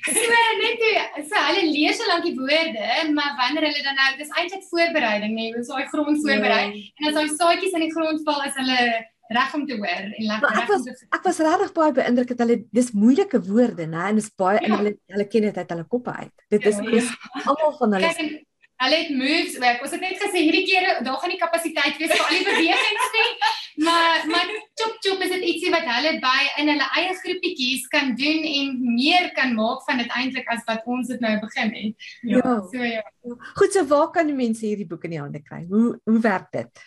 So 0.04 0.34
net 0.60 0.80
toe 0.80 1.24
so 1.28 1.46
hulle 1.48 1.64
lees 1.70 1.98
so 1.98 2.06
lank 2.08 2.24
die 2.24 2.36
woorde 2.38 3.08
maar 3.16 3.34
wanneer 3.40 3.68
hulle 3.68 3.82
dan 3.86 3.98
nou 4.00 4.10
dis 4.18 4.32
eintlik 4.36 4.64
voorbereiding 4.70 5.34
nee 5.34 5.52
dis 5.54 5.70
daai 5.70 5.86
grond 5.92 6.20
voorberei. 6.24 6.64
Ja. 6.72 6.92
en 6.98 7.08
as 7.08 7.16
daai 7.18 7.36
saadjies 7.38 7.76
in 7.76 7.86
die 7.86 7.94
grond 7.94 8.22
val 8.26 8.42
is 8.48 8.56
hulle 8.60 8.80
reg 9.28 9.54
om 9.54 9.66
te 9.66 9.76
hoor 9.76 9.86
en 9.88 10.26
lekker 10.30 10.56
reg 10.58 10.70
om 10.70 10.82
te 10.84 11.06
Ek 11.10 11.28
was 11.28 11.38
regtig 11.38 11.72
baie 11.76 11.92
beïndruk 11.92 12.32
dat 12.32 12.42
hulle 12.44 12.58
dis 12.70 12.90
moeilike 12.92 13.40
woorde, 13.48 13.86
né, 13.86 14.08
en 14.08 14.18
dis 14.20 14.32
baie 14.36 14.58
ja. 14.60 14.66
en 14.66 14.76
hulle 14.78 14.96
hulle 15.14 15.28
ken 15.28 15.48
dit 15.48 15.60
uit 15.60 15.76
hulle 15.76 15.86
koppe 15.96 16.16
uit. 16.16 16.34
Dit 16.48 16.66
is 16.72 16.82
ja, 16.82 16.98
ja. 16.98 17.44
almal 17.44 17.78
van 17.78 17.96
hulle 17.98 18.12
Kijk, 18.12 18.42
Hulle 18.82 18.96
het 18.96 19.10
moves 19.14 19.58
werk. 19.62 19.82
Ons 19.86 19.92
het 19.94 20.02
net 20.02 20.18
gesê 20.18 20.40
hierdie 20.42 20.64
keer 20.66 20.98
daar 21.06 21.20
gaan 21.22 21.30
nie 21.30 21.38
kapasiteit 21.38 21.94
wees 22.00 22.10
vir 22.10 22.22
al 22.24 22.32
die 22.34 22.46
bewegings 22.50 23.12
nie. 23.14 23.52
Maar 23.86 24.24
maar 24.30 24.50
chop 24.80 24.96
chop 25.04 25.22
is 25.22 25.30
dit 25.30 25.44
ietsie 25.50 25.70
wat 25.72 25.86
hulle 25.88 26.16
by 26.22 26.40
in 26.62 26.72
hulle 26.72 26.88
eie 26.98 27.12
groepietjies 27.20 27.86
kan 27.92 28.12
doen 28.18 28.48
en 28.50 28.72
meer 28.96 29.30
kan 29.38 29.54
maak 29.54 29.86
van 29.86 30.02
dit 30.02 30.10
eintlik 30.18 30.50
as 30.52 30.66
wat 30.66 30.82
ons 30.90 31.12
dit 31.12 31.22
nou 31.22 31.32
begin 31.44 31.70
het. 31.78 32.10
Ja. 32.22 32.42
ja. 32.42 32.56
So 32.72 32.90
ja. 32.90 33.06
Goed, 33.60 33.78
so 33.78 33.86
waar 33.94 34.10
kan 34.16 34.30
die 34.30 34.36
mense 34.42 34.66
hierdie 34.66 34.88
boek 34.90 35.06
in 35.06 35.16
die 35.16 35.22
hande 35.22 35.42
kry? 35.46 35.62
Hoe 35.70 35.94
hoe 36.10 36.18
werk 36.26 36.50
dit? 36.58 36.84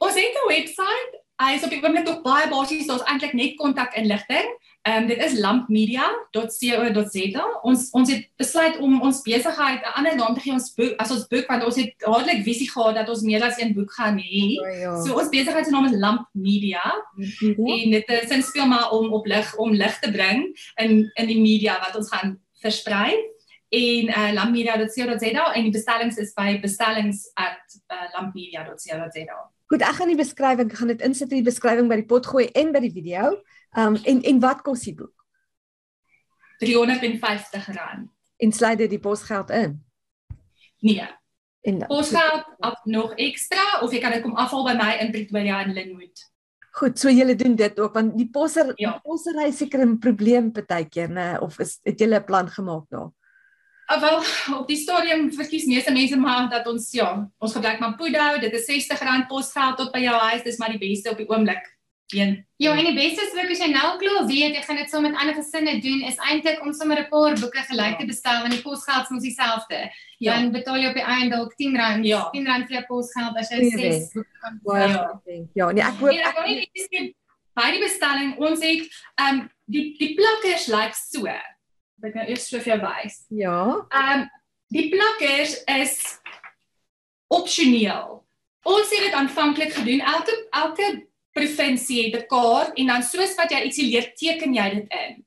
Ons 0.00 0.20
het 0.20 0.36
'n 0.36 0.48
webwerf 0.52 1.19
Hy 1.40 1.54
is 1.56 1.62
op 1.64 1.72
die 1.72 1.80
oomblik 1.80 2.04
nog 2.04 2.20
baie 2.24 2.48
basies, 2.50 2.88
daar's 2.88 3.04
eintlik 3.08 3.32
net 3.32 3.54
kontak 3.56 3.94
inligting. 3.96 4.48
Ehm 4.82 5.02
um, 5.02 5.06
dit 5.08 5.22
is 5.24 5.38
lampmedia.co.za. 5.38 7.44
Ons 7.62 7.90
ons 7.96 8.12
het 8.12 8.28
besluit 8.40 8.78
om 8.80 9.00
ons 9.04 9.22
besigheid 9.22 9.80
'n 9.80 9.94
ander 10.00 10.16
naam 10.16 10.34
te 10.34 10.40
gee 10.40 10.52
ons 10.52 10.74
boek 10.74 10.94
as 10.96 11.10
ons 11.10 11.26
boek 11.28 11.46
want 11.48 11.64
ons 11.64 11.76
het 11.76 11.94
dadelik 12.00 12.42
visie 12.44 12.70
gehad 12.70 12.94
dat 12.94 13.08
ons 13.08 13.22
meer 13.22 13.42
as 13.44 13.58
een 13.60 13.74
boek 13.74 13.92
gaan 13.92 14.18
hê. 14.18 14.60
Oh, 14.60 14.78
ja. 14.80 15.00
So 15.04 15.18
ons 15.20 15.28
besigheid 15.28 15.64
se 15.64 15.70
naam 15.70 15.84
is 15.84 15.98
Lamp 16.00 16.28
Media. 16.32 17.04
Ja. 17.16 17.54
En 17.56 17.90
dit 17.90 18.08
is 18.08 18.28
sin 18.28 18.42
speel 18.42 18.66
maar 18.66 18.90
om 18.90 19.12
op 19.12 19.26
lig 19.26 19.56
om 19.56 19.72
lig 19.72 19.98
te 19.98 20.10
bring 20.10 20.58
in 20.76 21.10
in 21.14 21.26
die 21.26 21.40
media 21.40 21.78
wat 21.80 21.96
ons 21.96 22.08
gaan 22.08 22.40
versprei 22.60 23.28
en 23.68 24.08
uh, 24.08 24.32
lampmedia.co.za 24.32 25.52
en 25.52 25.62
die 25.62 25.72
bestellings 25.72 26.16
is 26.16 26.32
by 26.32 26.60
bestellings@lampmedia.co.za. 26.60 29.50
Goed, 29.70 29.84
ek 29.86 30.00
gaan 30.00 30.10
die 30.10 30.18
beskrywing 30.18 30.70
gaan 30.74 30.90
dit 30.90 31.02
insit 31.06 31.30
in 31.30 31.44
die 31.44 31.46
beskrywing 31.46 31.86
by 31.90 32.00
die 32.00 32.08
pot 32.10 32.26
gooi 32.26 32.48
en 32.58 32.72
by 32.74 32.80
die 32.82 32.90
video. 32.90 33.36
Um 33.78 33.94
en 34.02 34.22
en 34.26 34.40
wat 34.42 34.64
kos 34.66 34.82
die 34.88 34.96
boek? 34.98 35.14
R350. 36.66 37.68
En 38.42 38.52
sluit 38.52 38.80
dit 38.82 38.90
die 38.90 39.00
posgeld 39.00 39.52
in? 39.54 39.76
Nee. 40.82 41.06
En 41.62 41.84
posgeld 41.86 42.48
op 42.66 42.82
nog 42.84 43.14
ekstra 43.14 43.78
of 43.84 43.94
jy 43.94 44.00
kan 44.02 44.16
dit 44.16 44.24
kom 44.24 44.34
afhaal 44.34 44.66
by 44.72 44.74
my 44.80 44.90
in 45.04 45.14
Pretoria 45.14 45.62
in 45.62 45.72
Lynnwood. 45.76 46.26
Goed, 46.80 46.98
so 46.98 47.10
julle 47.14 47.36
doen 47.38 47.54
dit 47.54 47.80
ook 47.80 47.94
want 47.94 48.18
die 48.18 48.28
posser 48.30 48.72
ja. 48.74 48.96
die 48.96 49.06
possery 49.06 49.52
seker 49.54 49.86
'n 49.86 49.98
probleem 50.02 50.50
partykeer, 50.52 51.14
né? 51.14 51.38
Of 51.38 51.58
is 51.62 51.78
het 51.86 51.98
julle 52.00 52.18
'n 52.18 52.24
plan 52.24 52.50
gemaak 52.50 52.90
daar? 52.90 53.06
Nou? 53.06 53.12
Uh, 53.90 54.00
wel 54.00 54.22
op 54.60 54.68
die 54.68 54.76
stadium 54.76 55.32
verkies 55.34 55.64
meeste 55.66 55.92
mense 55.92 56.16
maar 56.16 56.48
dat 56.50 56.66
ons 56.70 56.92
ja, 56.94 57.10
ons 57.38 57.52
gebruik 57.52 57.80
maar 57.82 57.96
Pudo, 57.98 58.38
dit 58.38 58.52
is 58.52 58.70
R60 58.70 59.26
posgeld 59.28 59.76
tot 59.76 59.90
by 59.92 60.04
jou 60.04 60.16
huis, 60.30 60.44
dis 60.46 60.58
maar 60.62 60.70
die 60.70 60.78
beste 60.78 61.10
op 61.10 61.18
die 61.18 61.28
oomblik. 61.28 61.78
Een. 62.10 62.46
Ja, 62.58 62.72
en 62.74 62.84
die 62.84 62.94
beste 62.94 63.22
is 63.22 63.34
ook 63.34 63.50
as 63.54 63.60
jy 63.62 63.68
nou 63.70 63.90
glo 63.98 64.24
weet 64.26 64.56
jy 64.56 64.62
gaan 64.62 64.78
dit 64.80 64.90
sommer 64.90 65.12
met 65.12 65.20
ander 65.20 65.36
gesinne 65.36 65.76
doen 65.82 66.00
is 66.06 66.18
eintlik 66.26 66.62
om 66.62 66.72
sommer 66.74 66.98
'n 66.98 67.08
paar 67.10 67.38
boeke 67.38 67.62
gelyk 67.68 67.98
te 67.98 68.06
bestel 68.06 68.40
want 68.42 68.54
die 68.54 68.62
posgeld 68.62 69.10
is 69.10 69.22
dieselfde. 69.22 69.78
Ja. 70.18 70.34
Dan 70.34 70.50
betaal 70.50 70.76
jy 70.76 70.88
op 70.88 70.98
die 70.98 71.06
einde 71.06 71.36
dalk 71.36 71.54
R10, 71.54 72.02
ja. 72.02 72.30
R10 72.34 72.66
vir 72.66 72.86
posgeld 72.86 73.36
as 73.36 73.50
jy 73.50 73.70
6 73.70 74.12
boeke 74.12 74.36
kan 74.40 74.60
koop. 74.64 74.76
Ja. 74.76 75.46
ja, 75.54 75.70
nee, 75.70 75.84
ek 75.84 76.02
hoop 76.02 76.10
ek 76.10 76.34
wil 76.34 76.54
net 76.54 77.14
by 77.54 77.70
die 77.74 77.82
bestelling 77.82 78.36
ons 78.38 78.60
het 78.62 78.86
ehm 79.14 79.40
um, 79.40 79.48
die 79.70 79.94
die 79.98 80.14
plakkers 80.18 80.66
lyk 80.66 80.90
like 80.90 80.98
so 80.98 81.26
ek 82.08 82.16
nou 82.16 82.26
eers 82.28 82.48
jou 82.50 82.80
wys. 82.82 83.24
Ja. 83.28 83.60
Ehm 83.88 84.20
um, 84.20 84.28
die 84.70 84.86
plakkers 84.92 85.56
is 85.66 85.94
opsioneel. 87.26 88.20
Ons 88.62 88.92
het 88.94 89.08
dit 89.08 89.16
aanvanklik 89.18 89.72
gedoen. 89.74 90.00
Elke 90.00 90.34
elke 90.54 90.90
provinsie 91.34 92.04
het 92.04 92.22
'n 92.22 92.26
kaart 92.26 92.78
en 92.78 92.86
dan 92.86 93.02
soos 93.02 93.34
wat 93.34 93.50
jy 93.50 93.64
ietsie 93.64 93.90
leer, 93.90 94.12
teken 94.14 94.54
jy 94.54 94.68
dit 94.74 94.94
in. 95.04 95.24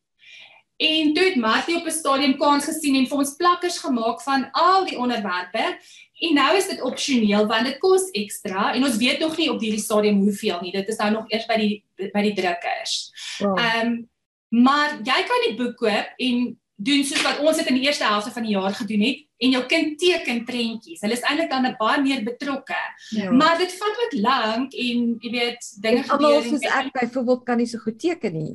En 0.77 1.13
toe 1.13 1.23
het 1.23 1.35
Martie 1.35 1.75
op 1.75 1.85
'n 1.85 1.91
stadium 1.91 2.37
kans 2.37 2.65
gesien 2.65 2.95
en 2.95 3.07
vir 3.07 3.17
ons 3.17 3.35
plakkers 3.35 3.77
gemaak 3.77 4.21
van 4.21 4.49
al 4.51 4.85
die 4.85 4.97
onderwerpe. 4.97 5.77
En 6.19 6.33
nou 6.33 6.55
is 6.57 6.67
dit 6.67 6.81
opsioneel 6.81 7.47
want 7.47 7.65
dit 7.65 7.77
kos 7.77 8.09
ekstra 8.11 8.73
en 8.73 8.83
ons 8.83 8.97
weet 8.97 9.19
nog 9.19 9.37
nie 9.37 9.51
op 9.51 9.59
hierdie 9.59 9.81
stadium 9.81 10.19
hoeveel 10.19 10.61
nie. 10.61 10.71
Dit 10.71 10.87
is 10.87 10.97
nou 10.97 11.11
nog 11.11 11.25
eers 11.27 11.45
by 11.45 11.57
die 11.57 11.83
by 12.13 12.21
die 12.21 12.33
drukkers. 12.33 13.11
Ehm 13.39 13.47
wow. 13.47 13.59
um, 13.59 14.09
Maar 14.53 14.99
jy 15.01 15.19
kan 15.25 15.45
die 15.47 15.55
boek 15.57 15.79
koop 15.81 16.19
en 16.21 16.41
doen 16.87 17.03
soos 17.07 17.23
wat 17.23 17.39
ons 17.43 17.59
dit 17.59 17.69
in 17.71 17.79
die 17.79 17.85
eerste 17.87 18.05
helfte 18.07 18.33
van 18.35 18.45
die 18.47 18.55
jaar 18.55 18.75
gedoen 18.75 19.05
het 19.07 19.23
en 19.43 19.55
jou 19.55 19.63
kind 19.71 19.97
teken 19.99 20.43
prentjies. 20.47 21.01
Hulle 21.03 21.17
is 21.17 21.25
eintlik 21.27 21.49
dan 21.51 21.67
baie 21.79 22.01
meer 22.03 22.23
betrokke. 22.25 22.79
Ja. 23.15 23.31
Maar 23.31 23.57
dit 23.61 23.73
vat 23.79 24.03
ook 24.05 24.15
lank 24.25 24.77
en 24.85 25.03
jy 25.23 25.33
weet 25.33 25.69
dinge 25.83 26.03
gebeur. 26.03 26.37
Almal 26.37 26.47
soos 26.47 26.69
ek 26.69 26.93
byvoorbeeld 26.95 27.43
kan 27.47 27.61
nie 27.61 27.69
so 27.71 27.83
goed 27.83 27.99
teken 27.99 28.37
nie. 28.37 28.53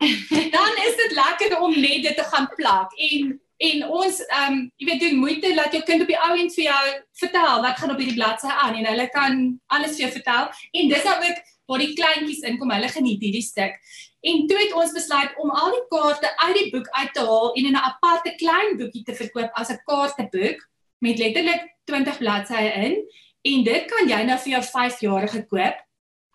dan 0.56 0.82
is 0.86 0.96
dit 0.96 1.12
lekker 1.16 1.60
om 1.60 1.74
net 1.76 2.02
dit 2.08 2.16
te 2.16 2.26
gaan 2.32 2.48
plak 2.56 2.96
en 3.10 3.38
en 3.60 3.82
ons 3.92 4.20
ehm 4.24 4.52
um, 4.52 4.60
jy 4.80 4.86
weet 4.88 5.02
doen 5.04 5.18
moeite 5.20 5.48
laat 5.54 5.74
jou 5.76 5.82
kind 5.84 6.04
op 6.04 6.08
die 6.08 6.20
ou 6.26 6.30
end 6.32 6.54
vir 6.56 6.64
jou 6.64 6.84
vertel 7.20 7.64
wat 7.64 7.80
gaan 7.80 7.92
op 7.92 7.98
hierdie 8.00 8.16
bladsy 8.16 8.48
aan 8.48 8.78
en 8.78 8.88
hulle 8.88 9.08
kan 9.12 9.42
alles 9.76 9.98
vir 9.98 10.06
jou 10.06 10.12
vertel 10.14 10.48
en 10.48 10.94
dis 10.94 11.04
nou 11.08 11.16
ook 11.26 11.42
waar 11.68 11.84
die 11.84 11.92
kleintjies 11.98 12.46
inkom 12.48 12.72
hulle 12.72 12.88
geniet 12.94 13.26
hierdie 13.26 13.44
stuk 13.44 13.76
En 14.20 14.46
toe 14.46 14.58
het 14.58 14.72
ons 14.76 14.92
besluit 14.92 15.36
om 15.40 15.50
al 15.50 15.70
die 15.70 15.86
kaarte 15.88 16.32
uit 16.36 16.56
die 16.56 16.70
boek 16.74 16.88
uit 16.88 17.12
te 17.12 17.24
haal 17.24 17.54
en 17.54 17.64
in 17.64 17.72
'n 17.72 17.86
aparte 17.90 18.34
klein 18.36 18.76
boekie 18.76 19.02
te 19.04 19.14
verkoop 19.14 19.50
as 19.52 19.70
'n 19.70 19.82
kaarteboek 19.84 20.68
met 20.98 21.18
letterlik 21.18 21.76
20 21.84 22.18
bladsye 22.18 22.72
in 22.72 22.94
en 23.42 23.64
dit 23.64 23.84
kan 23.84 24.08
jy 24.08 24.22
nou 24.22 24.38
vir 24.38 24.52
jou 24.52 24.62
5-jarige 24.62 25.46
koop. 25.46 25.76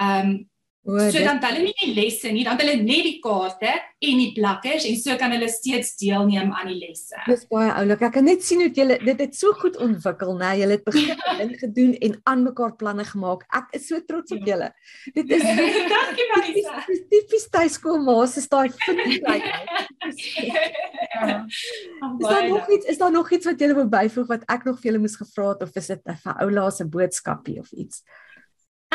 Ehm 0.01 0.29
um, 0.29 0.49
O, 0.85 0.99
so 1.09 1.17
dan 1.25 1.39
hulle 1.41 1.63
nie 1.65 1.73
die 1.79 1.93
lesse 1.97 2.29
nie, 2.29 2.43
dan 2.45 2.59
hulle 2.61 2.75
net 2.77 3.07
die 3.07 3.15
kaarte 3.17 3.71
en 4.05 4.19
die 4.21 4.27
plakkers 4.35 4.83
en 4.85 4.97
so 5.01 5.15
kan 5.17 5.31
hulle 5.33 5.47
steeds 5.49 5.95
deelneem 5.97 6.51
aan 6.53 6.67
die 6.69 6.75
lesse. 6.77 7.17
Dis 7.25 7.47
baie 7.49 7.71
oulik. 7.73 8.03
Ek 8.05 8.13
kan 8.19 8.27
net 8.29 8.43
sien 8.45 8.61
hoe 8.61 8.67
julle 8.69 8.99
dit 9.01 9.23
het 9.23 9.33
so 9.33 9.55
goed 9.57 9.79
ontwikkel, 9.81 10.35
né? 10.37 10.51
Julle 10.59 10.75
het 10.77 10.83
begin 10.85 11.23
ingedoen 11.47 11.95
en 12.05 12.13
aan 12.29 12.43
mekaar 12.45 12.75
planne 12.77 13.05
gemaak. 13.09 13.47
Ek 13.57 13.73
is 13.79 13.87
so 13.89 13.97
trots 14.05 14.35
op 14.35 14.43
ja. 14.43 14.51
julle. 14.51 14.67
Dit 15.15 15.33
is 15.39 15.47
dankie 15.95 16.27
Marisa. 16.35 16.83
Dis 16.91 17.01
tipies 17.15 17.47
tuiskool 17.55 17.97
ma 18.05 18.19
se 18.29 18.43
daai 18.51 18.69
vinnig. 18.83 19.49
Ja. 21.15 21.39
Is 21.47 22.27
daar 22.29 22.45
nog 22.51 22.69
iets 22.77 22.91
is 22.93 23.01
daar 23.01 23.15
nog 23.15 23.31
iets 23.33 23.49
wat 23.49 23.65
julle 23.65 23.79
wil 23.79 23.89
byvoeg 23.89 24.29
wat 24.35 24.45
ek 24.53 24.69
nog 24.69 24.77
vir 24.83 24.91
julle 24.91 25.01
moes 25.01 25.17
gevra 25.17 25.49
het 25.55 25.65
of 25.65 25.81
is 25.81 25.89
dit 25.95 26.05
'n 26.05 26.19
vir 26.27 26.39
oula 26.45 26.69
se 26.69 26.85
boodskapie 26.85 27.57
of 27.59 27.73
iets? 27.73 28.05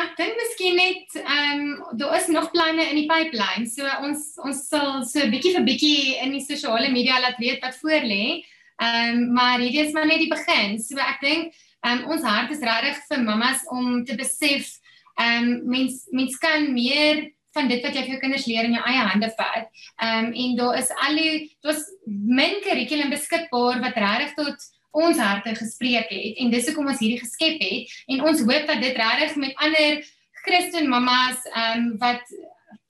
Ek 0.01 0.15
dink 0.17 0.37
miskien 0.39 0.79
net 0.79 1.17
ehm 1.21 1.61
um, 1.61 1.97
daar 2.01 2.15
is 2.17 2.29
nog 2.33 2.51
planne 2.55 2.85
in 2.89 3.03
die 3.03 3.09
pipeline. 3.11 3.67
So 3.69 3.89
ons 4.07 4.31
ons 4.47 4.63
sal 4.71 5.03
so 5.09 5.27
bietjie 5.33 5.53
vir 5.57 5.67
bietjie 5.67 6.15
in 6.25 6.33
die 6.37 6.45
sosiale 6.45 6.89
media 6.95 7.19
laat 7.21 7.41
weet 7.43 7.61
wat 7.65 7.77
voor 7.83 8.07
lê. 8.13 8.41
Ehm 8.81 9.19
um, 9.19 9.27
maar 9.37 9.59
hierdie 9.61 9.85
is 9.87 9.93
maar 9.97 10.09
net 10.09 10.23
die 10.23 10.31
begin. 10.33 10.79
So 10.81 10.97
ek 10.97 11.21
dink 11.25 11.59
ehm 11.85 12.05
um, 12.05 12.15
ons 12.15 12.25
hart 12.25 12.55
is 12.55 12.65
regtig 12.65 13.03
vir 13.11 13.27
mammas 13.27 13.67
om 13.77 14.01
te 14.05 14.17
besef 14.17 14.73
ehm 15.19 15.51
um, 15.51 15.53
mens 15.75 16.07
mens 16.17 16.41
kan 16.41 16.73
meer 16.73 17.29
van 17.53 17.69
dit 17.69 17.83
wat 17.83 17.97
jy 17.97 18.05
vir 18.07 18.15
jou 18.15 18.21
kinders 18.23 18.47
leer 18.47 18.69
in 18.69 18.77
jou 18.79 18.85
eie 18.87 19.07
hande 19.13 19.33
vat. 19.37 19.71
Ehm 20.01 20.31
um, 20.31 20.35
en 20.45 20.59
daar 20.63 20.81
is 20.81 20.93
al 20.97 21.23
die 21.23 21.49
daar's 21.67 21.85
min 22.07 22.61
kurrikulum 22.65 23.13
beskikbaar 23.13 23.83
wat 23.85 24.01
regtig 24.07 24.37
tot 24.39 24.71
ons 24.91 25.19
harte 25.19 25.55
gespreek 25.55 26.09
het 26.11 26.39
en 26.43 26.51
dis 26.51 26.67
hoekom 26.67 26.89
ons 26.93 27.03
hierdie 27.03 27.21
geskep 27.23 27.61
het 27.63 27.99
en 28.11 28.25
ons 28.31 28.41
hoop 28.41 28.67
dat 28.67 28.81
dit 28.83 28.97
regtig 28.97 29.37
met 29.37 29.67
ander 29.67 30.01
Christen 30.45 30.89
mamas 30.89 31.45
ehm 31.53 31.79
um, 31.79 31.93
wat 32.01 32.25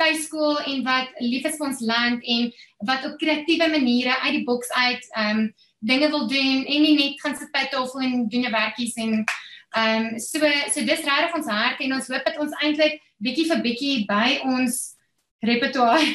tuiskool 0.01 0.61
en 0.61 0.85
wat 0.85 1.11
lief 1.21 1.45
is 1.45 1.59
vir 1.59 1.67
ons 1.67 1.83
land 1.85 2.25
en 2.35 2.47
wat 2.89 3.05
op 3.09 3.19
kreatiewe 3.21 3.69
maniere 3.69 4.17
uit 4.25 4.39
die 4.39 4.47
boks 4.49 4.71
uit 4.71 5.11
ehm 5.11 5.43
um, 5.45 5.51
dinge 5.81 6.11
wil 6.13 6.27
doen 6.29 6.65
en 6.69 6.83
nie 6.85 6.97
net 6.97 7.21
gaan 7.21 7.37
sit 7.37 7.49
by 7.53 7.65
tafel 7.73 8.03
en 8.05 8.29
doen 8.29 8.47
'n 8.47 8.53
werkies 8.53 8.97
en 8.97 9.13
ehm 9.77 10.07
um, 10.07 10.19
so 10.19 10.39
so 10.73 10.85
dis 10.85 11.05
regtig 11.11 11.37
ons 11.37 11.53
hart 11.57 11.81
en 11.81 11.95
ons 11.99 12.09
hoop 12.09 12.25
dat 12.25 12.39
ons 12.39 12.57
eintlik 12.63 13.01
bietjie 13.17 13.47
vir 13.51 13.61
bietjie 13.67 14.07
by 14.07 14.41
ons 14.45 14.81
repertoire 15.41 16.07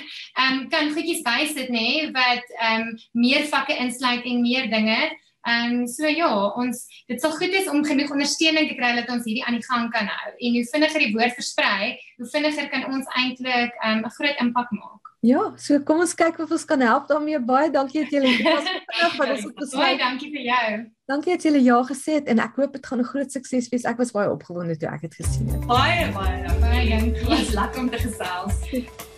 ehm 0.41 0.53
um, 0.53 0.69
kan 0.69 0.91
goedjies 0.93 1.21
bysit 1.25 1.69
nê 1.69 1.85
nee, 1.85 2.11
wat 2.17 2.57
ehm 2.57 2.81
um, 2.81 2.97
meer 3.11 3.45
vakke 3.53 3.77
insluit 3.85 4.25
en 4.25 4.41
meer 4.41 4.69
dinge 4.69 4.99
Ehm 5.45 5.79
um, 5.79 5.87
so 5.87 6.09
ja, 6.09 6.29
ons 6.57 6.85
dit 7.05 7.21
sal 7.21 7.31
goed 7.37 7.53
is 7.53 7.69
om 7.69 7.85
genoeg 7.85 8.11
ondersteuning 8.11 8.69
te 8.69 8.77
kry 8.79 8.95
dat 8.97 9.09
ons 9.13 9.27
hierdie 9.27 9.45
aan 9.45 9.59
die 9.59 9.67
gang 9.67 9.91
kan 9.93 10.09
hou. 10.09 10.31
En 10.33 10.57
hoe 10.57 10.67
vinniger 10.71 11.03
die 11.05 11.13
woord 11.13 11.37
versprei, 11.37 11.91
hoe 12.17 12.29
vinniger 12.31 12.69
kan 12.73 12.87
ons 12.89 13.11
eintlik 13.13 13.75
ehm, 13.83 13.99
'n 14.01 14.07
um, 14.09 14.15
groot 14.17 14.41
impak 14.41 14.71
maak. 14.71 15.13
Ja, 15.25 15.41
so 15.57 15.79
kom 15.81 16.03
ons 16.03 16.13
kyk 16.13 16.37
of 16.43 16.51
ons 16.53 16.65
kan 16.69 16.81
help 16.85 17.07
daarmee. 17.09 17.39
Baie 17.39 17.71
dankie 17.73 18.03
dat 18.03 18.11
julle 18.13 18.33
was 18.43 18.67
vinnig 18.89 19.15
van 19.15 19.31
ons 19.35 19.47
besluit. 19.53 19.81
Baie 19.81 19.97
dankie 19.97 20.29
vir 20.33 20.43
jou. 20.49 20.67
Dankie 21.09 21.33
dat 21.33 21.47
julle 21.47 21.63
ja 21.65 21.79
gesê 21.89 22.19
het 22.19 22.29
en 22.29 22.41
ek 22.45 22.61
hoop 22.61 22.77
dit 22.77 22.85
gaan 22.85 23.01
'n 23.01 23.09
groot 23.13 23.31
sukses 23.31 23.69
wees. 23.69 23.89
Ek 23.89 23.97
was 23.97 24.13
baie 24.13 24.29
opgewonde 24.29 24.77
toe 24.77 24.89
ek 24.89 25.01
dit 25.01 25.15
gesien 25.21 25.49
het. 25.49 25.65
Baie 25.65 26.11
baie 26.13 26.55
baie 26.61 26.89
dankie. 26.89 27.13
Dit 27.21 27.27
was 27.29 27.53
lekker 27.53 27.79
om 27.79 27.89
te 27.89 28.01
gesels. 28.05 28.61